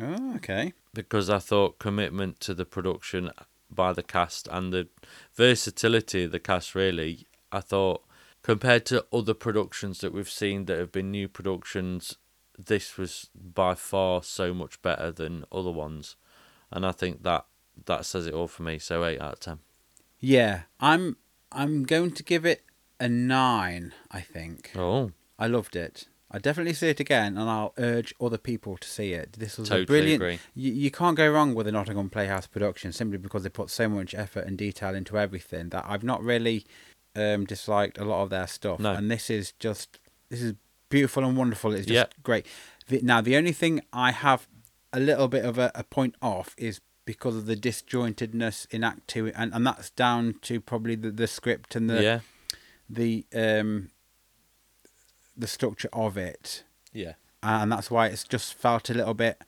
Oh, 0.00 0.36
okay. 0.36 0.74
because 0.94 1.28
I 1.28 1.40
thought 1.40 1.78
commitment 1.80 2.38
to 2.46 2.54
the 2.54 2.64
production 2.64 3.30
by 3.68 3.92
the 3.92 4.02
cast 4.04 4.46
and 4.56 4.72
the 4.72 4.86
versatility 5.34 6.24
of 6.24 6.30
the 6.32 6.38
cast 6.40 6.74
really 6.74 7.26
I 7.50 7.60
thought 7.60 8.04
compared 8.42 8.84
to 8.86 9.04
other 9.12 9.34
productions 9.34 9.98
that 10.00 10.12
we've 10.12 10.30
seen 10.30 10.66
that 10.66 10.78
have 10.78 10.92
been 10.92 11.10
new 11.10 11.28
productions 11.28 12.16
this 12.70 12.96
was 12.96 13.28
by 13.34 13.74
far 13.74 14.22
so 14.22 14.52
much 14.54 14.80
better 14.82 15.10
than 15.10 15.44
other 15.50 15.70
ones 15.72 16.16
and 16.70 16.84
I 16.86 16.92
think 16.92 17.22
that 17.24 17.44
that 17.86 18.04
says 18.04 18.26
it 18.26 18.34
all 18.34 18.48
for 18.48 18.62
me 18.62 18.78
so 18.78 19.04
8 19.04 19.20
out 19.20 19.32
of 19.34 19.40
10 19.40 19.58
Yeah, 20.20 20.62
I'm 20.80 21.16
I'm 21.50 21.84
going 21.84 22.12
to 22.12 22.22
give 22.22 22.44
it 22.44 22.62
a 23.00 23.08
9, 23.08 23.92
I 24.10 24.20
think. 24.20 24.72
oh 24.76 25.12
I 25.38 25.46
loved 25.46 25.76
it. 25.76 26.06
I 26.30 26.38
definitely 26.38 26.74
see 26.74 26.88
it 26.88 27.00
again, 27.00 27.38
and 27.38 27.48
I'll 27.48 27.72
urge 27.78 28.14
other 28.20 28.36
people 28.36 28.76
to 28.76 28.86
see 28.88 29.12
it. 29.14 29.32
This 29.32 29.56
was 29.56 29.68
Totally 29.70 29.82
a 29.82 29.86
brilliant. 29.86 30.22
agree. 30.22 30.38
You, 30.54 30.72
you 30.72 30.90
can't 30.90 31.16
go 31.16 31.30
wrong 31.30 31.54
with 31.54 31.66
a 31.66 31.72
Nottingham 31.72 32.10
Playhouse 32.10 32.46
production 32.46 32.92
simply 32.92 33.16
because 33.16 33.44
they 33.44 33.48
put 33.48 33.70
so 33.70 33.88
much 33.88 34.14
effort 34.14 34.46
and 34.46 34.58
detail 34.58 34.94
into 34.94 35.18
everything 35.18 35.70
that 35.70 35.86
I've 35.88 36.04
not 36.04 36.22
really 36.22 36.66
um, 37.16 37.46
disliked 37.46 37.96
a 37.96 38.04
lot 38.04 38.22
of 38.24 38.30
their 38.30 38.46
stuff. 38.46 38.78
No. 38.78 38.92
And 38.92 39.10
this 39.10 39.30
is 39.30 39.52
just 39.58 39.98
this 40.28 40.42
is 40.42 40.52
beautiful 40.90 41.24
and 41.24 41.34
wonderful. 41.36 41.72
It's 41.72 41.86
just 41.86 41.94
Yeah. 41.94 42.22
great. 42.22 42.44
The, 42.88 43.00
now 43.02 43.20
the 43.22 43.36
only 43.36 43.52
thing 43.52 43.80
I 43.92 44.12
have 44.12 44.46
a 44.92 45.00
little 45.00 45.28
bit 45.28 45.44
of 45.46 45.56
a, 45.58 45.70
a 45.74 45.82
point 45.84 46.14
off 46.20 46.54
is 46.58 46.80
because 47.06 47.36
of 47.36 47.46
the 47.46 47.56
disjointedness 47.56 48.66
in 48.70 48.84
Act 48.84 49.08
Two, 49.08 49.32
and, 49.34 49.52
and 49.54 49.66
that's 49.66 49.88
down 49.90 50.34
to 50.42 50.60
probably 50.60 50.94
the, 50.94 51.10
the 51.10 51.26
script 51.26 51.74
and 51.74 51.88
the 51.88 52.02
yeah 52.02 52.20
the 52.90 53.24
um 53.34 53.88
the 55.38 55.46
structure 55.46 55.88
of 55.92 56.16
it. 56.16 56.64
Yeah. 56.92 57.14
And 57.42 57.70
that's 57.70 57.90
why 57.90 58.08
it's 58.08 58.24
just 58.24 58.52
felt 58.54 58.90
a 58.90 58.94
little 58.94 59.14
bit 59.14 59.40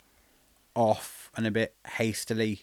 off 0.75 1.31
and 1.37 1.47
a 1.47 1.51
bit 1.51 1.75
hastily 1.97 2.63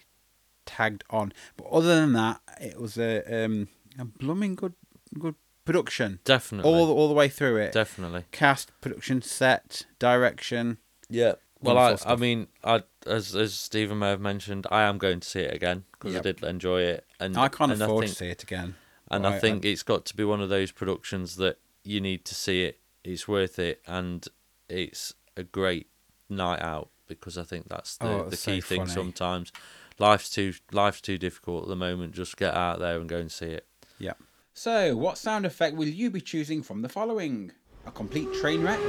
tagged 0.66 1.04
on. 1.10 1.34
But 1.58 1.68
other 1.68 1.96
than 2.00 2.13
that 2.13 2.42
it 2.62 2.80
was 2.80 2.98
a 2.98 3.46
um 3.46 3.68
a 4.00 4.06
blooming 4.06 4.56
good 4.56 4.74
good 5.20 5.36
production. 5.66 6.20
Definitely. 6.24 6.72
All 6.72 6.90
all 6.92 7.08
the 7.08 7.13
way 7.13 7.28
through 7.28 7.58
it. 7.58 7.74
Definitely. 7.74 8.24
Cast 8.32 8.72
production 8.82 9.22
set 9.22 9.86
direction. 10.00 10.78
Yeah. 11.10 11.34
Well, 11.60 11.78
I, 11.78 11.98
I 12.06 12.16
mean, 12.16 12.48
I 12.63 12.84
as 13.06 13.36
as 13.36 13.54
Stephen 13.54 14.00
may 14.00 14.10
have 14.10 14.22
mentioned, 14.22 14.68
I 14.72 14.84
am 14.84 14.98
going 14.98 15.20
to 15.20 15.28
see 15.28 15.42
it 15.42 15.54
again 15.54 15.86
because 15.92 16.13
Yep. 16.13 16.20
I 16.20 16.24
did 16.24 16.44
enjoy 16.44 16.82
it, 16.82 17.06
and 17.20 17.36
i 17.38 17.48
can't 17.48 17.72
and 17.72 17.82
afford 17.82 18.06
I 18.06 18.08
to 18.08 18.16
see 18.16 18.30
it 18.30 18.44
again. 18.44 18.76
And 19.10 19.24
But 19.24 19.34
I 19.34 19.40
think 19.40 19.66
it's 19.66 19.84
got 19.84 20.06
to 20.06 20.16
be 20.16 20.24
one 20.24 20.42
of 20.42 20.50
those 20.50 20.72
productions 20.72 21.38
that 21.38 21.58
you 21.84 22.00
need 22.02 22.26
to 22.26 22.36
see 22.36 22.63
it. 22.63 22.80
It's 23.10 23.26
worth 23.28 23.58
it, 23.58 23.82
and 23.88 24.28
it's 24.67 25.13
a 25.38 25.43
great 25.43 25.88
night 26.30 26.62
out 26.62 26.89
because 27.08 27.38
I 27.38 27.43
think 27.43 27.70
that's 27.70 27.96
the, 27.98 28.08
Oh, 28.08 28.24
the 28.30 28.36
key 28.36 28.60
so 28.60 28.67
thing. 28.67 28.82
funny. 28.82 28.91
Sometimes 28.93 29.52
life's 29.98 30.30
too 30.30 30.54
life's 30.74 31.00
too 31.00 31.17
difficult 31.17 31.63
at 31.63 31.70
the 31.70 31.76
moment. 31.78 32.13
Just 32.13 32.36
get 32.36 32.54
out 32.54 32.80
there 32.80 33.00
and 33.00 33.08
go 33.08 33.17
and 33.17 33.32
see 33.32 33.46
it. 33.48 33.65
yeah 33.98 34.13
so 34.54 34.96
what 34.98 35.17
sound 35.17 35.46
effect 35.46 35.76
will 35.78 35.88
you 35.88 36.10
be 36.10 36.20
choosing 36.20 36.62
from 36.63 36.82
the 36.82 36.89
following 36.89 37.52
a 37.86 37.91
complete 37.91 38.28
train 38.41 38.62
wreck 38.63 38.80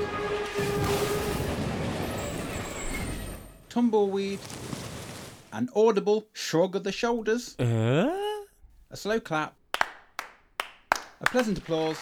tumbleweed 3.69 4.39
an 5.53 5.69
audible 5.77 6.27
shrug 6.33 6.75
of 6.75 6.83
the 6.85 6.93
shoulders 6.93 7.55
uh? 7.61 8.09
a 8.91 8.97
slow 8.97 9.21
clap, 9.21 9.55
a 11.21 11.25
pleasant 11.27 11.59
applause, 11.59 11.99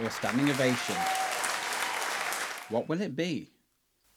or 0.00 0.06
a 0.06 0.10
standing 0.10 0.48
ovation. 0.50 0.96
What 2.68 2.88
will 2.88 3.00
it 3.00 3.16
be? 3.16 3.50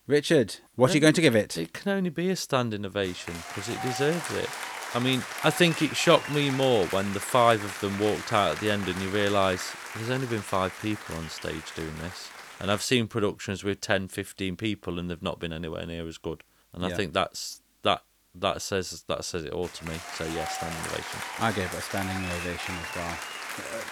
Richard, 0.06 0.58
what 0.76 0.92
are 0.92 0.94
you 0.94 1.00
going 1.00 1.14
to 1.14 1.22
give 1.22 1.36
it? 1.36 1.58
It 1.58 1.74
can 1.74 1.92
only 1.92 2.10
be 2.10 2.30
a 2.30 2.36
standing 2.36 2.86
ovation 2.86 3.34
because 3.48 3.70
it 3.70 3.82
deserves 3.82 4.32
it. 4.34 4.50
I 4.94 5.00
mean, 5.00 5.24
I 5.44 5.50
think 5.50 5.82
it 5.82 5.96
shocked 5.96 6.30
me 6.32 6.52
more 6.52 6.86
when 6.88 7.14
the 7.14 7.20
five 7.20 7.64
of 7.64 7.80
them 7.80 7.98
walked 8.00 8.32
out 8.32 8.52
at 8.52 8.60
the 8.60 8.70
end 8.70 8.88
and 8.88 9.02
you 9.02 9.10
realise 9.10 9.74
there's 9.96 10.10
only 10.10 10.28
been 10.28 10.42
five 10.42 10.78
people 10.82 11.16
on 11.16 11.30
stage 11.30 11.74
doing 11.76 11.96
this. 12.02 12.30
And 12.60 12.70
I've 12.72 12.84
seen 12.84 13.08
productions 13.08 13.64
with 13.64 13.82
10, 13.82 14.10
15 14.10 14.56
people 14.56 15.00
and 15.00 15.10
they've 15.10 15.22
not 15.24 15.40
been 15.40 15.52
anywhere 15.54 15.86
near 15.86 16.08
as 16.08 16.18
good. 16.20 16.44
And 16.74 16.86
I 16.86 16.90
Yeah. 16.90 16.96
think 16.96 17.14
that's 17.14 17.62
that 17.84 18.04
that 18.36 18.62
says 18.62 19.04
that 19.08 19.24
says 19.26 19.44
it 19.46 19.52
all 19.52 19.68
to 19.68 19.86
me. 19.88 19.96
So 20.16 20.26
yeah, 20.26 20.48
standing 20.48 20.80
ovation. 20.92 21.20
I 21.40 21.52
gave 21.52 21.66
it 21.74 21.78
a 21.78 21.82
standing 21.82 22.26
ovation 22.32 22.76
as 22.76 22.96
well. 22.96 23.18
Uh, 23.58 23.84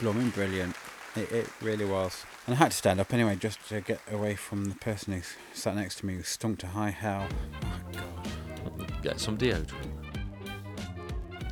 Blooming 0.00 0.30
brilliant. 0.30 0.74
It, 1.14 1.30
it 1.30 1.48
really 1.60 1.84
was. 1.84 2.24
And 2.46 2.54
I 2.54 2.58
had 2.58 2.70
to 2.70 2.76
stand 2.76 3.00
up 3.00 3.12
anyway 3.12 3.36
just 3.36 3.66
to 3.68 3.80
get 3.80 4.00
away 4.10 4.34
from 4.34 4.66
the 4.66 4.74
person 4.76 5.12
who 5.12 5.20
sat 5.52 5.76
next 5.76 5.98
to 5.98 6.06
me 6.06 6.14
who 6.14 6.22
stunk 6.22 6.58
to 6.60 6.68
high 6.68 6.90
hell. 6.90 7.28
Oh 7.62 7.66
my 7.66 8.00
god. 8.00 9.02
Get 9.02 9.20
some 9.20 9.36
deodorant. 9.36 9.70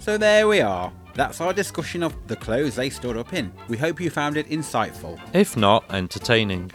So 0.01 0.16
there 0.16 0.49
we 0.49 0.61
are. 0.61 0.92
That's 1.14 1.40
our 1.40 1.53
discussion 1.53 2.03
of 2.03 2.14
the 2.29 2.37
clothes 2.37 2.77
they 2.77 2.88
stood 2.88 3.16
up 3.16 3.33
in. 3.35 3.53
We 3.68 3.77
hope 3.77 4.01
you 4.01 4.09
found 4.11 4.37
it 4.37 4.49
insightful. 4.49 5.20
If 5.35 5.57
not, 5.57 5.85
entertaining. 5.92 6.70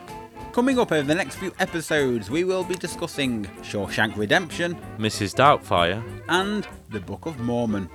Coming 0.54 0.78
up 0.78 0.92
over 0.92 1.08
the 1.08 1.16
next 1.16 1.36
few 1.36 1.54
episodes, 1.60 2.30
we 2.30 2.44
will 2.44 2.64
be 2.64 2.76
discussing 2.76 3.46
Shawshank 3.62 4.16
Redemption 4.16 4.78
Mrs. 4.98 5.34
Doubtfire, 5.34 6.04
and 6.30 6.68
the 6.90 7.00
Book 7.00 7.26
of 7.26 7.40
Mormon. 7.40 7.90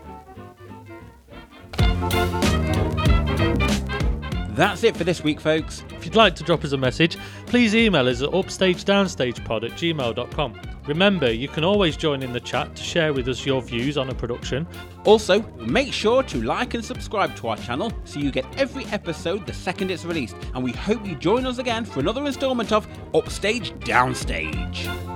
That's 4.60 4.84
it 4.84 4.94
for 4.94 5.04
this 5.04 5.24
week, 5.24 5.40
folks. 5.40 5.84
If 5.88 6.04
you'd 6.04 6.16
like 6.16 6.34
to 6.34 6.44
drop 6.44 6.64
us 6.64 6.72
a 6.72 6.76
message, 6.76 7.16
please 7.46 7.74
email 7.74 8.06
us 8.06 8.20
at 8.20 8.28
upstagedownstagepod 8.28 9.64
at 9.64 9.70
gmail.com. 9.70 10.60
Remember, 10.86 11.32
you 11.32 11.48
can 11.48 11.64
always 11.64 11.96
join 11.96 12.22
in 12.22 12.34
the 12.34 12.40
chat 12.40 12.76
to 12.76 12.82
share 12.82 13.14
with 13.14 13.26
us 13.28 13.46
your 13.46 13.62
views 13.62 13.96
on 13.96 14.10
a 14.10 14.14
production. 14.14 14.66
Also, 15.06 15.40
make 15.56 15.94
sure 15.94 16.22
to 16.24 16.42
like 16.42 16.74
and 16.74 16.84
subscribe 16.84 17.34
to 17.36 17.48
our 17.48 17.56
channel 17.56 17.90
so 18.04 18.20
you 18.20 18.30
get 18.30 18.44
every 18.58 18.84
episode 18.88 19.46
the 19.46 19.54
second 19.54 19.90
it's 19.90 20.04
released. 20.04 20.36
And 20.54 20.62
we 20.62 20.72
hope 20.72 21.06
you 21.06 21.14
join 21.14 21.46
us 21.46 21.56
again 21.56 21.86
for 21.86 22.00
another 22.00 22.26
instalment 22.26 22.70
of 22.70 22.86
Upstage 23.14 23.72
Downstage. 23.80 25.09